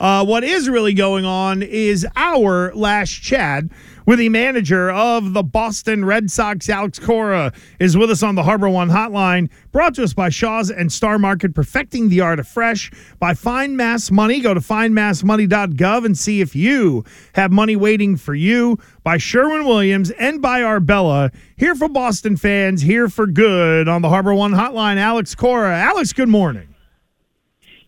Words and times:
Uh, 0.00 0.24
what 0.24 0.42
is 0.42 0.66
really 0.66 0.94
going 0.94 1.26
on 1.26 1.62
is 1.62 2.06
our 2.16 2.74
last 2.74 3.10
Chad 3.10 3.70
with 4.06 4.18
the 4.18 4.30
manager 4.30 4.90
of 4.90 5.34
the 5.34 5.42
Boston 5.42 6.06
Red 6.06 6.30
Sox, 6.30 6.70
Alex 6.70 6.98
Cora, 6.98 7.52
is 7.78 7.98
with 7.98 8.10
us 8.10 8.22
on 8.22 8.34
the 8.34 8.42
HarborOne 8.42 8.90
hotline, 8.90 9.50
brought 9.72 9.94
to 9.96 10.02
us 10.02 10.14
by 10.14 10.30
Shaw's 10.30 10.70
and 10.70 10.90
Star 10.90 11.18
Market, 11.18 11.54
perfecting 11.54 12.08
the 12.08 12.22
art 12.22 12.40
of 12.40 12.48
fresh 12.48 12.90
by 13.18 13.34
Find 13.34 13.76
Mass 13.76 14.10
Money. 14.10 14.40
Go 14.40 14.54
to 14.54 14.60
findmassmoney.gov 14.60 16.06
and 16.06 16.16
see 16.16 16.40
if 16.40 16.56
you 16.56 17.04
have 17.34 17.52
money 17.52 17.76
waiting 17.76 18.16
for 18.16 18.34
you 18.34 18.78
by 19.04 19.18
Sherwin 19.18 19.66
Williams 19.66 20.10
and 20.12 20.40
by 20.40 20.62
Arbella. 20.62 21.30
Here 21.58 21.74
for 21.74 21.90
Boston 21.90 22.38
fans, 22.38 22.80
here 22.80 23.10
for 23.10 23.26
good 23.26 23.86
on 23.86 24.00
the 24.00 24.08
HarborOne 24.08 24.56
hotline, 24.56 24.96
Alex 24.96 25.34
Cora. 25.34 25.76
Alex, 25.76 26.14
good 26.14 26.30
morning. 26.30 26.69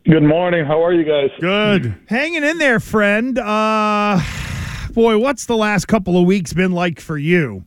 Good 0.05 0.25
morning. 0.25 0.65
How 0.65 0.85
are 0.85 0.93
you 0.93 1.05
guys? 1.05 1.31
Good. 1.41 1.95
Hanging 2.09 2.43
in 2.43 2.59
there, 2.59 2.81
friend. 2.81 3.39
Uh 3.39 4.21
boy, 4.93 5.19
what's 5.19 5.47
the 5.47 5.57
last 5.57 5.87
couple 5.87 6.19
of 6.19 6.27
weeks 6.27 6.53
been 6.53 6.73
like 6.73 7.01
for 7.01 7.17
you? 7.17 7.65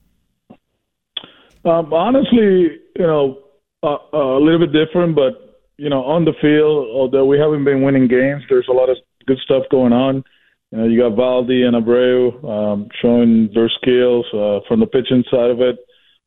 Um, 1.63 1.91
honestly, 1.93 2.77
you 2.95 3.07
know, 3.07 3.39
uh, 3.81 3.97
uh, 4.13 4.37
a 4.37 4.39
little 4.39 4.59
bit 4.59 4.73
different, 4.73 5.15
but 5.15 5.63
you 5.77 5.89
know, 5.89 6.03
on 6.03 6.25
the 6.25 6.33
field, 6.41 6.87
although 6.93 7.25
we 7.25 7.39
haven't 7.39 7.63
been 7.65 7.81
winning 7.81 8.07
games, 8.07 8.43
there's 8.49 8.67
a 8.69 8.73
lot 8.73 8.89
of 8.89 8.97
good 9.25 9.39
stuff 9.43 9.63
going 9.71 9.93
on. 9.93 10.23
You 10.71 10.77
know, 10.77 10.85
you 10.85 10.99
got 10.99 11.17
Valdi 11.17 11.63
and 11.63 11.75
Abreu 11.75 12.43
um, 12.43 12.89
showing 13.01 13.49
their 13.53 13.69
skills 13.81 14.25
uh, 14.33 14.59
from 14.67 14.79
the 14.79 14.87
pitching 14.87 15.23
side 15.31 15.49
of 15.51 15.61
it. 15.61 15.77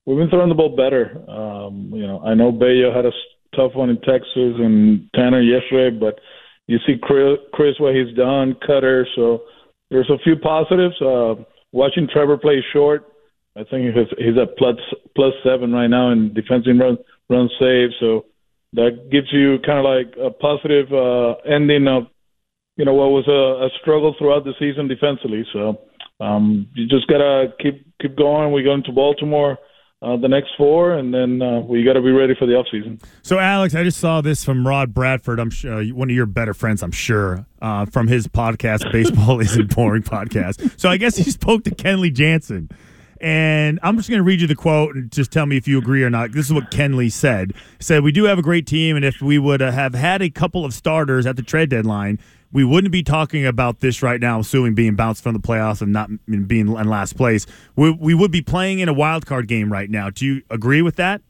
We've 0.06 0.18
been 0.18 0.30
throwing 0.30 0.48
the 0.48 0.54
ball 0.54 0.74
better. 0.74 1.22
Um, 1.30 1.90
you 1.94 2.06
know, 2.06 2.20
I 2.20 2.34
know 2.34 2.50
Bello 2.50 2.94
had 2.94 3.06
a 3.06 3.12
tough 3.54 3.72
one 3.74 3.90
in 3.90 3.96
Texas 4.00 4.26
and 4.34 5.08
Tanner 5.14 5.40
yesterday, 5.40 5.96
but 5.96 6.18
you 6.66 6.78
see 6.86 6.96
Chris, 7.00 7.38
Chris 7.52 7.74
what 7.78 7.94
he's 7.94 8.14
done, 8.16 8.54
Kutter. 8.66 9.04
So 9.16 9.42
there's 9.90 10.10
a 10.10 10.18
few 10.22 10.36
positives. 10.36 11.00
Uh, 11.00 11.34
watching 11.72 12.08
Trevor 12.12 12.36
play 12.36 12.62
short, 12.72 13.06
I 13.56 13.64
think 13.64 13.94
he's, 13.94 14.06
he's 14.18 14.38
at 14.40 14.56
plus 14.56 14.76
plus 15.16 15.32
seven 15.42 15.72
right 15.72 15.88
now 15.88 16.12
in 16.12 16.32
defensive 16.34 16.76
run 16.78 16.98
run 17.28 17.48
save. 17.58 17.90
So 17.98 18.26
that 18.74 19.08
gives 19.10 19.28
you 19.32 19.58
kind 19.64 19.78
of 19.78 19.84
like 19.84 20.14
a 20.20 20.30
positive 20.30 20.92
uh, 20.92 21.34
ending 21.50 21.88
of 21.88 22.04
you 22.76 22.84
know 22.84 22.94
what 22.94 23.10
was 23.10 23.26
a, 23.26 23.66
a 23.66 23.68
struggle 23.80 24.14
throughout 24.18 24.44
the 24.44 24.52
season 24.58 24.86
defensively. 24.86 25.44
So 25.52 25.80
um, 26.20 26.68
you 26.74 26.86
just 26.86 27.08
gotta 27.08 27.52
keep 27.60 27.86
keep 28.00 28.16
going. 28.16 28.52
We 28.52 28.62
go 28.62 28.74
into 28.74 28.92
Baltimore 28.92 29.58
uh, 30.00 30.16
the 30.16 30.28
next 30.28 30.50
four, 30.56 30.92
and 30.92 31.12
then 31.12 31.42
uh, 31.42 31.60
we 31.60 31.82
got 31.82 31.94
to 31.94 32.02
be 32.02 32.12
ready 32.12 32.34
for 32.38 32.46
the 32.46 32.52
offseason. 32.52 33.02
So, 33.22 33.38
Alex, 33.38 33.74
I 33.74 33.82
just 33.82 33.98
saw 33.98 34.20
this 34.20 34.44
from 34.44 34.66
Rob 34.66 34.94
Bradford. 34.94 35.40
I'm 35.40 35.50
sure 35.50 35.80
uh, 35.80 35.84
one 35.86 36.08
of 36.08 36.14
your 36.14 36.26
better 36.26 36.54
friends, 36.54 36.82
I'm 36.82 36.92
sure, 36.92 37.44
uh, 37.60 37.86
from 37.86 38.06
his 38.06 38.28
podcast, 38.28 38.90
Baseball 38.92 39.40
Isn't 39.40 39.74
Boring 39.74 40.04
podcast. 40.04 40.78
So, 40.78 40.88
I 40.88 40.98
guess 40.98 41.16
he 41.16 41.24
spoke 41.30 41.64
to 41.64 41.70
Kenley 41.70 42.12
Jansen. 42.12 42.70
And 43.20 43.80
I'm 43.82 43.96
just 43.96 44.08
going 44.08 44.20
to 44.20 44.24
read 44.24 44.40
you 44.40 44.46
the 44.46 44.54
quote 44.54 44.94
and 44.94 45.10
just 45.10 45.32
tell 45.32 45.44
me 45.44 45.56
if 45.56 45.66
you 45.66 45.76
agree 45.78 46.04
or 46.04 46.10
not. 46.10 46.30
This 46.30 46.46
is 46.46 46.52
what 46.52 46.70
Kenley 46.70 47.10
said. 47.10 47.52
He 47.78 47.82
said, 47.82 48.04
We 48.04 48.12
do 48.12 48.24
have 48.24 48.38
a 48.38 48.42
great 48.42 48.64
team, 48.64 48.94
and 48.94 49.04
if 49.04 49.20
we 49.20 49.40
would 49.40 49.60
have 49.60 49.94
had 49.94 50.22
a 50.22 50.30
couple 50.30 50.64
of 50.64 50.72
starters 50.72 51.26
at 51.26 51.34
the 51.34 51.42
trade 51.42 51.68
deadline, 51.68 52.20
we 52.52 52.64
wouldn't 52.64 52.92
be 52.92 53.02
talking 53.02 53.46
about 53.46 53.80
this 53.80 54.02
right 54.02 54.20
now, 54.20 54.40
assuming 54.40 54.74
being 54.74 54.94
bounced 54.94 55.22
from 55.22 55.34
the 55.34 55.40
playoffs 55.40 55.82
and 55.82 55.92
not 55.92 56.10
being 56.26 56.68
in 56.68 56.88
last 56.88 57.16
place. 57.16 57.46
We, 57.76 57.90
we 57.90 58.14
would 58.14 58.30
be 58.30 58.42
playing 58.42 58.78
in 58.78 58.88
a 58.88 58.92
wild 58.92 59.26
card 59.26 59.48
game 59.48 59.70
right 59.70 59.90
now. 59.90 60.10
Do 60.10 60.24
you 60.24 60.42
agree 60.50 60.82
with 60.82 60.96
that? 60.96 61.20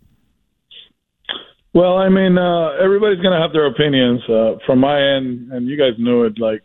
Well, 1.74 1.96
I 1.98 2.08
mean, 2.08 2.38
uh, 2.38 2.70
everybody's 2.82 3.20
going 3.20 3.34
to 3.34 3.40
have 3.40 3.52
their 3.52 3.66
opinions. 3.66 4.20
Uh, 4.28 4.58
from 4.66 4.78
my 4.78 5.00
end, 5.00 5.52
and 5.52 5.68
you 5.68 5.76
guys 5.76 5.92
knew 5.98 6.24
it, 6.24 6.38
like 6.38 6.62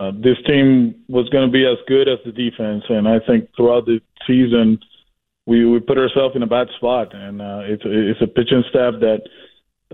uh, 0.00 0.10
this 0.12 0.36
team 0.46 0.94
was 1.08 1.28
going 1.28 1.46
to 1.46 1.52
be 1.52 1.66
as 1.66 1.78
good 1.86 2.08
as 2.08 2.18
the 2.24 2.32
defense, 2.32 2.82
and 2.88 3.06
I 3.06 3.18
think 3.26 3.50
throughout 3.56 3.86
the 3.86 4.00
season, 4.26 4.78
we 5.46 5.64
we 5.64 5.80
put 5.80 5.98
ourselves 5.98 6.34
in 6.34 6.42
a 6.42 6.46
bad 6.46 6.68
spot, 6.76 7.14
and 7.14 7.42
uh, 7.42 7.60
it's 7.64 7.82
it's 7.84 8.22
a 8.22 8.26
pitching 8.26 8.64
staff 8.70 8.94
that 9.00 9.22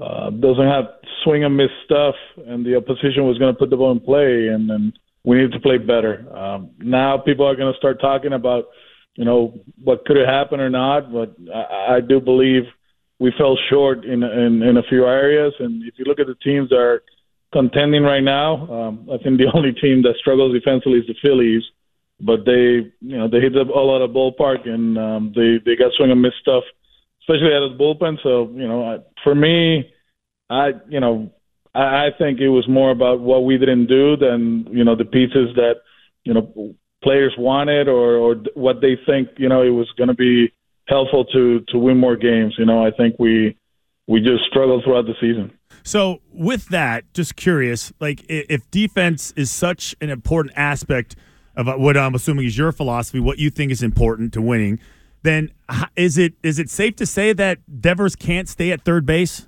uh, 0.01 0.31
doesn't 0.31 0.67
have 0.67 0.85
swing 1.25 1.45
and 1.45 1.57
miss 1.57 1.71
stuff, 1.85 2.15
and 2.47 2.65
the 2.65 2.77
opposition 2.77 3.25
was 3.25 3.39
going 3.39 3.53
to 3.53 3.59
put 3.59 3.71
the 3.71 3.77
ball 3.77 3.93
in 3.93 4.01
play, 4.01 4.49
and 4.49 4.69
then 4.69 4.93
we 5.25 5.39
need 5.39 5.53
to 5.53 5.61
play 5.61 5.79
better. 5.79 6.25
Um, 6.37 6.71
now 6.79 7.19
people 7.19 7.47
are 7.47 7.57
going 7.57 7.73
to 7.73 7.79
start 7.79 8.01
talking 8.01 8.33
about, 8.33 8.67
you 9.15 9.25
know, 9.25 9.59
what 9.83 10.05
could 10.05 10.17
have 10.17 10.29
happened 10.29 10.63
or 10.63 10.71
not, 10.71 11.13
but 11.13 11.35
I, 11.53 11.97
I 11.97 12.01
do 12.01 12.21
believe 12.21 12.63
we 13.19 13.33
fell 13.37 13.59
short 13.69 14.05
in, 14.05 14.23
in 14.23 14.63
in 14.63 14.77
a 14.77 14.83
few 14.85 15.05
areas. 15.05 15.53
And 15.59 15.83
if 15.83 15.95
you 15.99 16.05
look 16.05 16.21
at 16.21 16.29
the 16.29 16.37
teams 16.37 16.69
that 16.69 16.79
are 16.79 17.03
contending 17.53 18.05
right 18.05 18.23
now, 18.23 18.67
um, 18.73 19.09
I 19.13 19.19
think 19.23 19.39
the 19.39 19.51
only 19.55 19.73
team 19.73 20.03
that 20.03 20.15
struggles 20.21 20.55
defensively 20.55 20.99
is 20.99 21.07
the 21.07 21.17
Phillies. 21.23 21.63
But 22.21 22.45
they, 22.45 22.91
you 23.01 23.17
know, 23.17 23.29
they 23.29 23.41
hit 23.41 23.53
the 23.53 23.65
ball 23.65 23.95
out 23.95 24.03
of 24.03 24.11
ballpark, 24.11 24.69
and 24.69 24.99
um, 24.99 25.33
they 25.35 25.59
they 25.65 25.77
got 25.77 25.93
swing 25.97 26.11
and 26.11 26.23
miss 26.23 26.33
stuff 26.41 26.65
especially 27.29 27.55
out 27.55 27.63
of 27.63 27.77
the 27.77 27.79
bullpen. 27.79 28.17
So 28.23 28.51
you 28.55 28.67
know, 28.67 29.05
for 29.23 29.35
me, 29.35 29.91
I 30.49 30.73
you 30.89 31.01
know, 31.01 31.31
I, 31.75 32.07
I 32.07 32.09
think 32.17 32.41
it 32.41 32.49
was 32.49 32.67
more 32.69 32.91
about 32.91 33.21
what 33.21 33.45
we 33.45 33.59
didn't 33.59 33.87
do 33.87 34.17
than 34.17 34.67
you 34.71 34.85
know 34.85 34.97
the 34.97 35.05
pieces 35.05 35.55
that 35.57 35.77
you 36.25 36.35
know 36.35 36.75
players 37.03 37.35
wanted 37.39 37.89
or 37.89 38.17
or 38.17 38.35
what 38.55 38.81
they 38.81 38.99
think 39.07 39.29
you 39.37 39.49
know 39.49 39.63
it 39.63 39.71
was 39.71 39.89
going 39.97 40.09
to 40.09 40.15
be 40.15 40.53
helpful 40.87 41.25
to 41.27 41.61
to 41.69 41.79
win 41.79 41.99
more 41.99 42.17
games. 42.17 42.55
You 42.59 42.67
know, 42.67 42.85
I 42.85 42.91
think 42.91 43.17
we 43.19 43.57
we 44.07 44.21
just 44.21 44.45
struggled 44.49 44.85
throughout 44.85 45.07
the 45.07 45.15
season. 45.21 45.53
So, 45.83 46.21
with 46.33 46.69
that, 46.69 47.13
just 47.15 47.37
curious, 47.37 47.93
like 48.01 48.25
if 48.29 48.71
defense 48.71 49.33
is 49.37 49.51
such 49.51 49.95
an 50.01 50.11
important 50.11 50.55
aspect 50.57 51.17
of 51.57 51.69
uh, 51.69 51.75
what 51.75 51.97
I'm 51.97 52.15
assuming 52.15 52.47
is 52.47 52.59
your 52.59 52.73
philosophy, 52.73 53.21
what 53.21 53.39
you 53.39 53.51
think 53.51 53.73
is 53.73 53.83
important 53.83 54.33
to 54.35 54.43
winning, 54.43 54.81
then 55.23 55.51
is 55.97 56.19
it 56.19 56.35
is 56.43 56.59
it 56.59 56.71
safe 56.71 56.97
to 56.97 57.07
say 57.07 57.33
that 57.33 57.59
Devers 57.81 58.17
can't 58.17 58.49
stay 58.49 58.73
at 58.73 58.83
third 58.83 59.05
base? 59.07 59.47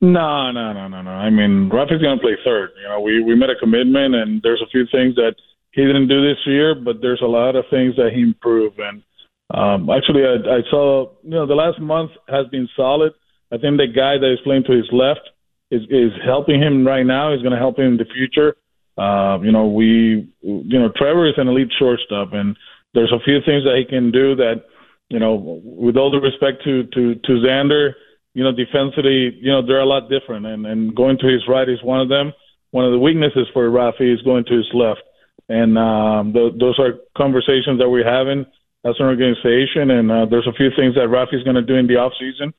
No, 0.00 0.52
no, 0.52 0.72
no, 0.72 0.86
no, 0.88 1.00
no. 1.00 1.10
I 1.10 1.30
mean, 1.30 1.70
Rafi's 1.72 2.02
going 2.02 2.18
to 2.18 2.22
play 2.22 2.36
third. 2.44 2.70
You 2.82 2.88
know, 2.88 3.00
we 3.00 3.22
we 3.22 3.34
made 3.34 3.50
a 3.50 3.58
commitment, 3.58 4.14
and 4.14 4.42
there's 4.42 4.60
a 4.60 4.68
few 4.70 4.86
things 4.92 5.14
that 5.14 5.34
he 5.72 5.82
didn't 5.82 6.08
do 6.08 6.20
this 6.20 6.38
year, 6.46 6.74
but 6.74 7.00
there's 7.00 7.22
a 7.22 7.26
lot 7.26 7.56
of 7.56 7.64
things 7.70 7.96
that 7.96 8.10
he 8.14 8.20
improved. 8.20 8.78
And 8.78 9.02
um, 9.50 9.88
actually, 9.88 10.24
I, 10.24 10.58
I 10.58 10.60
saw 10.70 11.10
you 11.22 11.30
know 11.30 11.46
the 11.46 11.54
last 11.54 11.80
month 11.80 12.10
has 12.28 12.46
been 12.48 12.68
solid. 12.76 13.12
I 13.50 13.56
think 13.56 13.78
the 13.78 13.86
guy 13.86 14.18
that 14.18 14.32
is 14.32 14.40
playing 14.44 14.64
to 14.64 14.72
his 14.72 14.88
left 14.92 15.24
is 15.70 15.82
is 15.88 16.12
helping 16.24 16.60
him 16.60 16.86
right 16.86 17.06
now. 17.06 17.32
Is 17.32 17.40
going 17.40 17.52
to 17.52 17.58
help 17.58 17.78
him 17.78 17.86
in 17.86 17.96
the 17.96 18.04
future. 18.04 18.56
Uh, 18.98 19.38
you 19.42 19.52
know, 19.52 19.66
we 19.66 20.28
you 20.42 20.78
know 20.78 20.90
Trevor 20.94 21.28
is 21.28 21.34
an 21.38 21.48
elite 21.48 21.72
shortstop, 21.78 22.34
and 22.34 22.56
there's 22.94 23.12
a 23.12 23.22
few 23.24 23.38
things 23.44 23.64
that 23.64 23.76
he 23.76 23.84
can 23.84 24.10
do 24.10 24.34
that, 24.36 24.64
you 25.08 25.18
know, 25.18 25.60
with 25.64 25.96
all 25.96 26.10
the 26.10 26.20
respect 26.20 26.64
to 26.64 26.84
to 26.84 27.14
to 27.14 27.32
Xander, 27.44 27.92
you 28.34 28.42
know, 28.42 28.52
defensively, 28.52 29.36
you 29.40 29.50
know, 29.52 29.64
they're 29.64 29.80
a 29.80 29.86
lot 29.86 30.08
different, 30.08 30.46
and 30.46 30.66
and 30.66 30.94
going 30.94 31.18
to 31.18 31.26
his 31.26 31.42
right 31.48 31.68
is 31.68 31.82
one 31.82 32.00
of 32.00 32.08
them. 32.08 32.32
One 32.70 32.84
of 32.84 32.92
the 32.92 32.98
weaknesses 32.98 33.46
for 33.52 33.68
Rafi 33.68 34.12
is 34.12 34.22
going 34.22 34.44
to 34.46 34.56
his 34.56 34.70
left, 34.72 35.02
and 35.48 35.78
um, 35.78 36.32
th- 36.32 36.54
those 36.58 36.78
are 36.78 36.98
conversations 37.16 37.78
that 37.78 37.88
we're 37.88 38.08
having 38.08 38.46
as 38.84 38.94
an 38.98 39.06
organization. 39.06 39.90
And 39.90 40.10
uh, 40.10 40.26
there's 40.26 40.48
a 40.48 40.52
few 40.52 40.70
things 40.74 40.94
that 40.96 41.06
Rafi's 41.06 41.44
going 41.44 41.56
to 41.56 41.62
do 41.62 41.76
in 41.76 41.86
the 41.86 41.96
off 41.96 42.12
season 42.18 42.52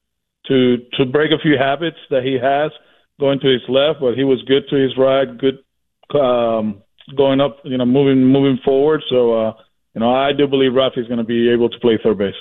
to 0.48 0.78
to 0.98 1.06
break 1.06 1.32
a 1.32 1.42
few 1.42 1.58
habits 1.58 1.98
that 2.10 2.24
he 2.24 2.38
has 2.42 2.72
going 3.20 3.40
to 3.40 3.48
his 3.48 3.62
left, 3.68 4.00
but 4.02 4.16
he 4.16 4.24
was 4.24 4.42
good 4.44 4.64
to 4.70 4.76
his 4.76 4.98
right, 4.98 5.28
good 5.38 5.60
um, 6.18 6.82
going 7.16 7.42
up, 7.42 7.60
you 7.64 7.78
know, 7.78 7.86
moving 7.86 8.24
moving 8.26 8.60
forward. 8.64 9.04
So, 9.10 9.34
uh, 9.34 9.54
you 9.96 10.02
know, 10.02 10.14
I 10.14 10.34
do 10.34 10.46
believe 10.46 10.74
Rafi's 10.74 11.08
going 11.08 11.20
to 11.20 11.24
be 11.24 11.50
able 11.50 11.70
to 11.70 11.80
play 11.80 11.98
third 12.02 12.18
base. 12.18 12.36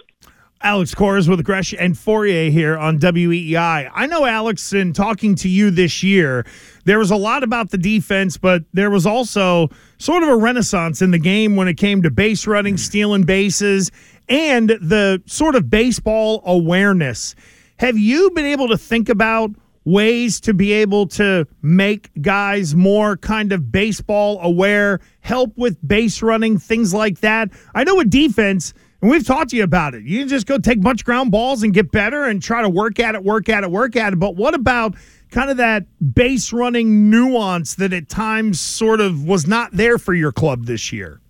Alex 0.60 0.94
Cora 0.94 1.22
with 1.28 1.44
Gresh 1.44 1.74
and 1.78 1.94
Fauria 1.94 2.50
here 2.50 2.76
on 2.76 2.98
WEEI. 2.98 3.90
I 3.94 4.06
know, 4.06 4.24
Alex, 4.24 4.72
in 4.72 4.94
talking 4.94 5.34
to 5.36 5.48
you 5.48 5.70
this 5.70 6.02
year, 6.02 6.46
there 6.84 6.98
was 6.98 7.10
a 7.10 7.16
lot 7.16 7.42
about 7.42 7.70
the 7.70 7.76
defense, 7.76 8.38
but 8.38 8.64
there 8.72 8.90
was 8.90 9.04
also 9.04 9.68
sort 9.98 10.22
of 10.22 10.30
a 10.30 10.36
renaissance 10.36 11.02
in 11.02 11.10
the 11.10 11.18
game 11.18 11.54
when 11.54 11.68
it 11.68 11.74
came 11.74 12.00
to 12.02 12.10
base 12.10 12.46
running, 12.46 12.78
stealing 12.78 13.24
bases, 13.24 13.90
and 14.28 14.70
the 14.70 15.22
sort 15.26 15.54
of 15.54 15.68
baseball 15.68 16.42
awareness. 16.46 17.34
Have 17.76 17.98
you 17.98 18.30
been 18.30 18.46
able 18.46 18.68
to 18.68 18.78
think 18.78 19.10
about 19.10 19.50
ways 19.84 20.40
to 20.40 20.54
be 20.54 20.72
able 20.72 21.06
to 21.06 21.46
make 21.62 22.10
guys 22.22 22.74
more 22.74 23.16
kind 23.16 23.52
of 23.52 23.70
baseball 23.70 24.38
aware, 24.40 25.00
help 25.20 25.56
with 25.56 25.76
base 25.86 26.22
running, 26.22 26.58
things 26.58 26.94
like 26.94 27.20
that? 27.20 27.50
I 27.74 27.84
know 27.84 27.96
with 27.96 28.10
defense, 28.10 28.74
and 29.00 29.10
we've 29.10 29.26
talked 29.26 29.50
to 29.50 29.56
you 29.56 29.64
about 29.64 29.94
it. 29.94 30.04
You 30.04 30.20
can 30.20 30.28
just 30.28 30.46
go 30.46 30.58
take 30.58 30.80
bunch 30.80 31.04
ground 31.04 31.30
balls 31.30 31.62
and 31.62 31.74
get 31.74 31.92
better 31.92 32.24
and 32.24 32.42
try 32.42 32.62
to 32.62 32.68
work 32.68 32.98
at 32.98 33.14
it, 33.14 33.22
work 33.22 33.48
at 33.48 33.62
it, 33.62 33.70
work 33.70 33.96
at 33.96 34.14
it. 34.14 34.18
But 34.18 34.36
what 34.36 34.54
about 34.54 34.94
kind 35.30 35.50
of 35.50 35.58
that 35.58 35.84
base 36.14 36.52
running 36.52 37.10
nuance 37.10 37.74
that 37.74 37.92
at 37.92 38.08
times 38.08 38.60
sort 38.60 39.00
of 39.00 39.24
was 39.24 39.46
not 39.46 39.72
there 39.72 39.98
for 39.98 40.14
your 40.14 40.32
club 40.32 40.64
this 40.64 40.92
year? 40.92 41.20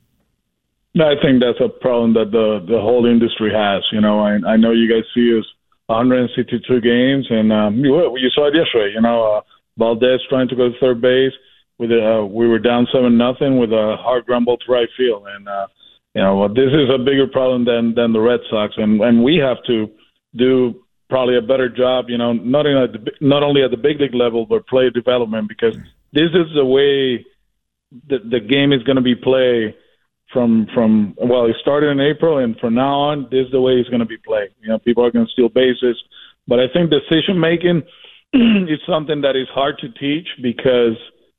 I 0.96 1.14
think 1.20 1.42
that's 1.42 1.58
a 1.58 1.68
problem 1.68 2.14
that 2.14 2.30
the 2.30 2.64
the 2.72 2.80
whole 2.80 3.04
industry 3.04 3.52
has. 3.52 3.82
You 3.90 4.00
know, 4.00 4.20
I 4.20 4.38
I 4.46 4.56
know 4.56 4.70
you 4.70 4.88
guys 4.88 5.02
see 5.12 5.36
us 5.36 5.44
162 5.86 6.80
games, 6.80 7.26
and 7.30 7.52
um, 7.52 7.76
you, 7.76 8.30
saw 8.34 8.48
it 8.48 8.54
yesterday. 8.54 8.92
You 8.94 9.02
know, 9.02 9.36
uh, 9.36 9.40
Valdez 9.76 10.20
trying 10.28 10.48
to 10.48 10.56
go 10.56 10.68
to 10.68 10.78
third 10.80 11.00
base 11.00 11.32
with 11.78 11.90
uh, 11.90 12.24
we 12.24 12.48
were 12.48 12.58
down 12.58 12.86
seven 12.92 13.18
nothing 13.18 13.58
with 13.58 13.70
a 13.70 13.96
hard 14.00 14.24
ground 14.26 14.46
to 14.46 14.72
right 14.72 14.88
field, 14.96 15.26
and 15.36 15.48
uh, 15.48 15.66
you 16.14 16.22
know, 16.22 16.36
well, 16.36 16.48
this 16.48 16.72
is 16.72 16.88
a 16.94 16.98
bigger 16.98 17.26
problem 17.26 17.64
than 17.64 17.94
than 17.94 18.12
the 18.12 18.20
Red 18.20 18.40
Sox, 18.50 18.74
and 18.76 19.00
and 19.00 19.22
we 19.22 19.36
have 19.36 19.62
to 19.66 19.90
do 20.36 20.82
probably 21.10 21.36
a 21.36 21.42
better 21.42 21.68
job. 21.68 22.06
You 22.08 22.18
know, 22.18 22.32
not 22.32 22.66
in 22.66 22.76
a, 22.76 22.86
not 23.20 23.42
only 23.42 23.62
at 23.62 23.70
the 23.70 23.76
big 23.76 24.00
league 24.00 24.14
level, 24.14 24.46
but 24.46 24.66
player 24.66 24.90
development 24.90 25.48
because 25.48 25.76
this 26.12 26.30
is 26.32 26.46
the 26.54 26.64
way 26.64 27.26
the 28.08 28.18
the 28.18 28.40
game 28.40 28.72
is 28.72 28.82
going 28.84 28.96
to 28.96 29.02
be 29.02 29.16
played 29.16 29.74
from 30.32 30.66
from 30.74 31.14
well, 31.16 31.46
it 31.46 31.56
started 31.60 31.90
in 31.90 32.00
April, 32.00 32.38
and 32.38 32.56
from 32.58 32.74
now 32.74 32.94
on, 32.94 33.28
this 33.30 33.46
is 33.46 33.52
the 33.52 33.60
way 33.60 33.74
it's 33.74 33.88
going 33.88 34.00
to 34.00 34.06
be 34.06 34.16
played. 34.16 34.50
You 34.60 34.68
know, 34.68 34.78
people 34.78 35.04
are 35.04 35.10
going 35.10 35.26
to 35.26 35.32
steal 35.32 35.48
bases, 35.48 35.96
but 36.46 36.58
I 36.58 36.66
think 36.72 36.90
decision 36.90 37.38
making 37.38 37.82
is 38.32 38.80
something 38.88 39.20
that 39.22 39.36
is 39.36 39.48
hard 39.54 39.78
to 39.78 39.88
teach 39.88 40.26
because, 40.42 40.96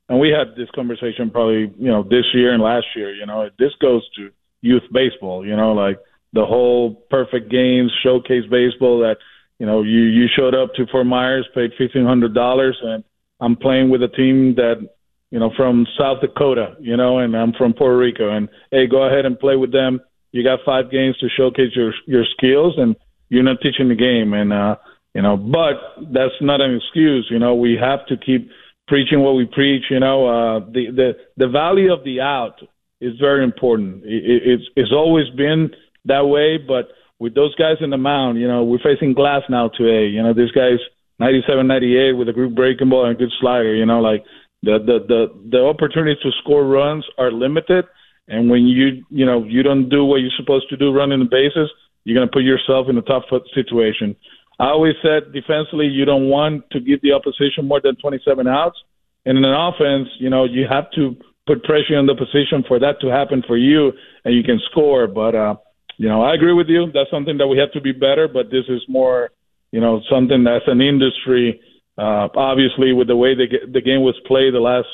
and 0.08 0.18
we 0.18 0.30
had 0.30 0.56
this 0.56 0.70
conversation 0.74 1.30
probably 1.30 1.72
you 1.78 1.90
know 1.90 2.02
this 2.02 2.24
year 2.32 2.54
and 2.54 2.62
last 2.62 2.86
year. 2.94 3.14
You 3.14 3.26
know, 3.26 3.48
this 3.58 3.72
goes 3.80 4.08
to 4.16 4.30
youth 4.62 4.84
baseball. 4.92 5.46
You 5.46 5.56
know, 5.56 5.72
like 5.72 5.98
the 6.32 6.44
whole 6.44 6.94
perfect 7.10 7.50
games 7.50 7.92
showcase 8.02 8.44
baseball 8.50 9.00
that 9.00 9.16
you 9.58 9.66
know 9.66 9.82
you 9.82 10.00
you 10.00 10.26
showed 10.34 10.54
up 10.54 10.74
to 10.74 10.86
Fort 10.86 11.06
Myers, 11.06 11.46
paid 11.54 11.72
fifteen 11.76 12.06
hundred 12.06 12.34
dollars, 12.34 12.78
and 12.82 13.04
I'm 13.40 13.56
playing 13.56 13.90
with 13.90 14.02
a 14.02 14.08
team 14.08 14.54
that 14.56 14.88
you 15.30 15.38
know 15.38 15.50
from 15.56 15.86
South 15.98 16.20
Dakota, 16.20 16.76
you 16.80 16.96
know, 16.96 17.18
and 17.18 17.36
I'm 17.36 17.52
from 17.52 17.72
Puerto 17.72 17.96
Rico, 17.96 18.30
and 18.30 18.48
hey, 18.70 18.86
go 18.86 19.04
ahead 19.04 19.26
and 19.26 19.38
play 19.38 19.56
with 19.56 19.72
them. 19.72 20.00
You 20.32 20.44
got 20.44 20.60
five 20.64 20.90
games 20.90 21.16
to 21.18 21.28
showcase 21.36 21.74
your 21.74 21.92
your 22.06 22.24
skills, 22.36 22.74
and 22.76 22.96
you're 23.28 23.42
not 23.42 23.60
teaching 23.62 23.88
the 23.88 23.94
game, 23.94 24.32
and 24.32 24.52
uh, 24.52 24.76
you 25.14 25.22
know, 25.22 25.36
but 25.36 25.76
that's 26.12 26.34
not 26.40 26.60
an 26.60 26.76
excuse. 26.76 27.26
You 27.30 27.38
know, 27.38 27.54
we 27.54 27.78
have 27.80 28.06
to 28.06 28.16
keep 28.16 28.50
preaching 28.86 29.20
what 29.20 29.32
we 29.32 29.46
preach. 29.46 29.84
You 29.90 30.00
know, 30.00 30.26
uh, 30.26 30.60
the 30.60 30.90
the 30.94 31.12
the 31.36 31.48
value 31.48 31.92
of 31.92 32.04
the 32.04 32.20
out 32.20 32.60
is 33.00 33.14
very 33.20 33.44
important. 33.44 34.04
It, 34.04 34.42
it's 34.44 34.64
it's 34.76 34.92
always 34.92 35.28
been 35.30 35.70
that 36.04 36.26
way, 36.26 36.58
but 36.58 36.88
with 37.18 37.34
those 37.34 37.54
guys 37.54 37.76
in 37.80 37.90
the 37.90 37.96
mound, 37.96 38.38
you 38.38 38.46
know, 38.46 38.62
we're 38.64 38.78
facing 38.78 39.14
glass 39.14 39.42
now 39.48 39.68
today. 39.68 40.06
You 40.06 40.22
know, 40.22 40.34
this 40.34 40.50
guy's 40.50 40.80
97, 41.18 41.66
98 41.66 42.12
with 42.12 42.28
a 42.28 42.32
group 42.32 42.54
breaking 42.54 42.90
ball 42.90 43.06
and 43.06 43.16
a 43.16 43.18
good 43.18 43.32
slider. 43.40 43.74
You 43.74 43.86
know, 43.86 44.00
like 44.00 44.24
the 44.66 44.78
the 44.88 44.98
the 45.06 45.20
the 45.54 45.62
opportunities 45.64 46.20
to 46.22 46.30
score 46.42 46.66
runs 46.66 47.04
are 47.16 47.30
limited, 47.30 47.84
and 48.28 48.50
when 48.50 48.66
you 48.66 49.04
you 49.08 49.24
know 49.24 49.44
you 49.44 49.62
don't 49.62 49.88
do 49.88 50.04
what 50.04 50.16
you're 50.16 50.36
supposed 50.36 50.68
to 50.70 50.76
do 50.76 50.92
running 50.92 51.20
the 51.20 51.30
bases, 51.30 51.70
you're 52.04 52.18
going 52.18 52.28
to 52.28 52.32
put 52.32 52.42
yourself 52.42 52.88
in 52.90 52.98
a 52.98 53.02
tough 53.02 53.24
situation. 53.54 54.16
I 54.58 54.66
always 54.68 54.94
said 55.02 55.32
defensively, 55.32 55.86
you 55.86 56.04
don't 56.04 56.28
want 56.28 56.68
to 56.70 56.80
give 56.80 57.00
the 57.02 57.12
opposition 57.12 57.68
more 57.68 57.80
than 57.80 57.94
27 57.96 58.48
outs. 58.48 58.78
And 59.26 59.36
in 59.36 59.44
an 59.44 59.52
offense, 59.52 60.08
you 60.18 60.30
know, 60.30 60.44
you 60.44 60.66
have 60.70 60.90
to 60.92 61.14
put 61.46 61.62
pressure 61.62 61.98
on 61.98 62.06
the 62.06 62.14
position 62.14 62.64
for 62.66 62.78
that 62.78 63.00
to 63.02 63.08
happen 63.08 63.42
for 63.46 63.56
you, 63.56 63.92
and 64.24 64.34
you 64.34 64.42
can 64.42 64.60
score. 64.70 65.06
But 65.06 65.34
uh, 65.34 65.56
you 65.98 66.08
know, 66.08 66.22
I 66.22 66.34
agree 66.34 66.52
with 66.52 66.68
you. 66.68 66.90
That's 66.92 67.10
something 67.10 67.38
that 67.38 67.46
we 67.46 67.58
have 67.58 67.72
to 67.72 67.80
be 67.80 67.92
better. 67.92 68.28
But 68.28 68.50
this 68.50 68.64
is 68.68 68.82
more, 68.88 69.30
you 69.72 69.80
know, 69.80 70.00
something 70.10 70.44
that's 70.44 70.66
an 70.66 70.80
industry. 70.80 71.60
Uh, 71.98 72.28
obviously, 72.36 72.92
with 72.92 73.08
the 73.08 73.16
way 73.16 73.34
the 73.34 73.46
the 73.72 73.80
game 73.80 74.02
was 74.02 74.18
played 74.26 74.52
the 74.52 74.60
last 74.60 74.88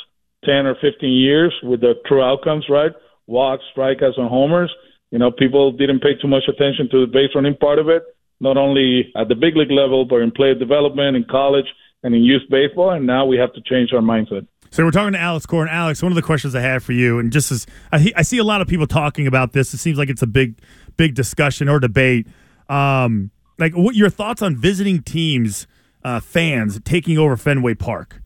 ten 0.44 0.66
or 0.66 0.76
fifteen 0.80 1.12
years, 1.12 1.52
with 1.62 1.80
the 1.80 1.94
true 2.06 2.22
outcomes, 2.22 2.66
right? 2.68 2.92
Walks, 3.26 3.64
strikeouts, 3.76 4.18
and 4.18 4.28
homers. 4.28 4.72
You 5.10 5.18
know, 5.18 5.30
people 5.30 5.72
didn't 5.72 6.00
pay 6.00 6.14
too 6.20 6.28
much 6.28 6.44
attention 6.48 6.88
to 6.90 7.04
the 7.04 7.12
base 7.12 7.30
running 7.34 7.56
part 7.56 7.78
of 7.78 7.88
it, 7.88 8.02
not 8.40 8.56
only 8.56 9.12
at 9.16 9.28
the 9.28 9.34
big 9.34 9.56
league 9.56 9.70
level, 9.70 10.04
but 10.04 10.22
in 10.22 10.30
player 10.30 10.54
development, 10.54 11.16
in 11.16 11.24
college, 11.30 11.66
and 12.02 12.14
in 12.14 12.22
youth 12.22 12.42
baseball. 12.50 12.90
And 12.90 13.06
now 13.06 13.26
we 13.26 13.36
have 13.36 13.52
to 13.54 13.60
change 13.60 13.92
our 13.92 14.00
mindset. 14.00 14.46
So 14.70 14.84
we're 14.84 14.90
talking 14.90 15.12
to 15.12 15.18
Alex 15.18 15.44
Cora. 15.44 15.70
Alex, 15.70 16.02
one 16.02 16.12
of 16.12 16.16
the 16.16 16.22
questions 16.22 16.54
I 16.54 16.62
have 16.62 16.82
for 16.82 16.92
you, 16.92 17.18
and 17.18 17.30
just 17.30 17.52
as 17.52 17.66
I, 17.92 18.10
I, 18.16 18.22
see 18.22 18.38
a 18.38 18.44
lot 18.44 18.62
of 18.62 18.68
people 18.68 18.86
talking 18.86 19.26
about 19.26 19.52
this, 19.52 19.74
it 19.74 19.78
seems 19.78 19.98
like 19.98 20.08
it's 20.08 20.22
a 20.22 20.26
big, 20.26 20.58
big 20.96 21.14
discussion 21.14 21.68
or 21.68 21.78
debate. 21.78 22.26
Um, 22.70 23.30
like, 23.58 23.76
what 23.76 23.94
your 23.94 24.08
thoughts 24.08 24.40
on 24.40 24.56
visiting 24.56 25.02
teams, 25.02 25.66
uh, 26.04 26.20
fans 26.20 26.80
taking 26.84 27.18
over 27.18 27.36
Fenway 27.36 27.74
Park? 27.74 28.22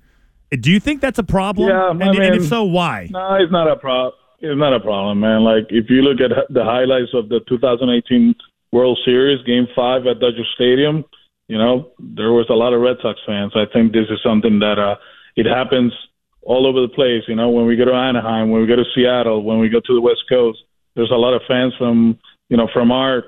Do 0.50 0.70
you 0.70 0.80
think 0.80 1.00
that's 1.00 1.18
a 1.18 1.24
problem? 1.24 1.68
Yeah, 1.68 1.90
and, 1.90 2.02
I 2.02 2.12
mean, 2.12 2.22
and 2.22 2.34
if 2.36 2.46
so, 2.48 2.64
why? 2.64 3.08
No, 3.10 3.34
it's 3.34 3.52
not 3.52 3.68
a 3.70 3.76
problem. 3.76 4.14
It's 4.40 4.58
not 4.58 4.74
a 4.74 4.80
problem, 4.80 5.20
man. 5.20 5.42
Like 5.42 5.66
if 5.70 5.88
you 5.88 6.02
look 6.02 6.20
at 6.20 6.30
the 6.52 6.62
highlights 6.62 7.10
of 7.14 7.28
the 7.28 7.40
2018 7.48 8.34
World 8.72 8.98
Series 9.04 9.42
Game 9.44 9.66
Five 9.74 10.06
at 10.06 10.20
Dodger 10.20 10.44
Stadium, 10.54 11.04
you 11.48 11.58
know 11.58 11.90
there 11.98 12.32
was 12.32 12.46
a 12.50 12.54
lot 12.54 12.72
of 12.72 12.80
Red 12.80 12.96
Sox 13.02 13.18
fans. 13.26 13.52
I 13.54 13.64
think 13.72 13.92
this 13.92 14.06
is 14.10 14.20
something 14.22 14.58
that 14.60 14.78
uh, 14.78 14.96
it 15.36 15.46
happens 15.46 15.92
all 16.42 16.66
over 16.66 16.80
the 16.80 16.88
place. 16.88 17.22
You 17.26 17.34
know, 17.34 17.50
when 17.50 17.66
we 17.66 17.76
go 17.76 17.86
to 17.86 17.94
Anaheim, 17.94 18.50
when 18.50 18.60
we 18.60 18.68
go 18.68 18.76
to 18.76 18.84
Seattle, 18.94 19.42
when 19.42 19.58
we 19.58 19.68
go 19.68 19.80
to 19.80 19.94
the 19.94 20.00
West 20.00 20.24
Coast, 20.28 20.58
there's 20.94 21.10
a 21.10 21.14
lot 21.14 21.34
of 21.34 21.42
fans 21.48 21.74
from 21.78 22.18
you 22.48 22.56
know 22.56 22.68
from 22.72 22.92
our 22.92 23.24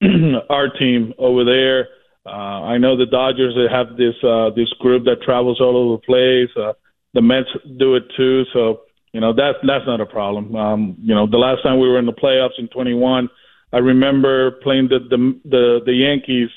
our 0.50 0.68
team 0.78 1.14
over 1.18 1.44
there. 1.44 1.88
Uh, 2.28 2.74
I 2.74 2.78
know 2.78 2.96
the 2.96 3.06
Dodgers 3.06 3.54
they 3.56 3.72
have 3.72 3.96
this 3.96 4.14
uh, 4.22 4.50
this 4.54 4.68
group 4.80 5.04
that 5.04 5.22
travels 5.24 5.60
all 5.60 5.76
over 5.76 5.96
the 5.96 6.04
place. 6.04 6.50
Uh, 6.56 6.74
the 7.14 7.22
Mets 7.22 7.48
do 7.78 7.96
it 7.96 8.04
too, 8.16 8.44
so 8.52 8.82
you 9.12 9.20
know 9.20 9.32
that's 9.32 9.58
that's 9.66 9.86
not 9.86 10.00
a 10.00 10.06
problem. 10.06 10.54
Um, 10.54 10.96
you 11.00 11.14
know, 11.14 11.26
the 11.26 11.38
last 11.38 11.62
time 11.62 11.80
we 11.80 11.88
were 11.88 11.98
in 11.98 12.06
the 12.06 12.12
playoffs 12.12 12.58
in 12.58 12.68
21, 12.68 13.28
I 13.72 13.78
remember 13.78 14.52
playing 14.62 14.88
the 14.88 14.98
the 15.08 15.40
the, 15.48 15.80
the 15.86 15.92
Yankees 15.92 16.50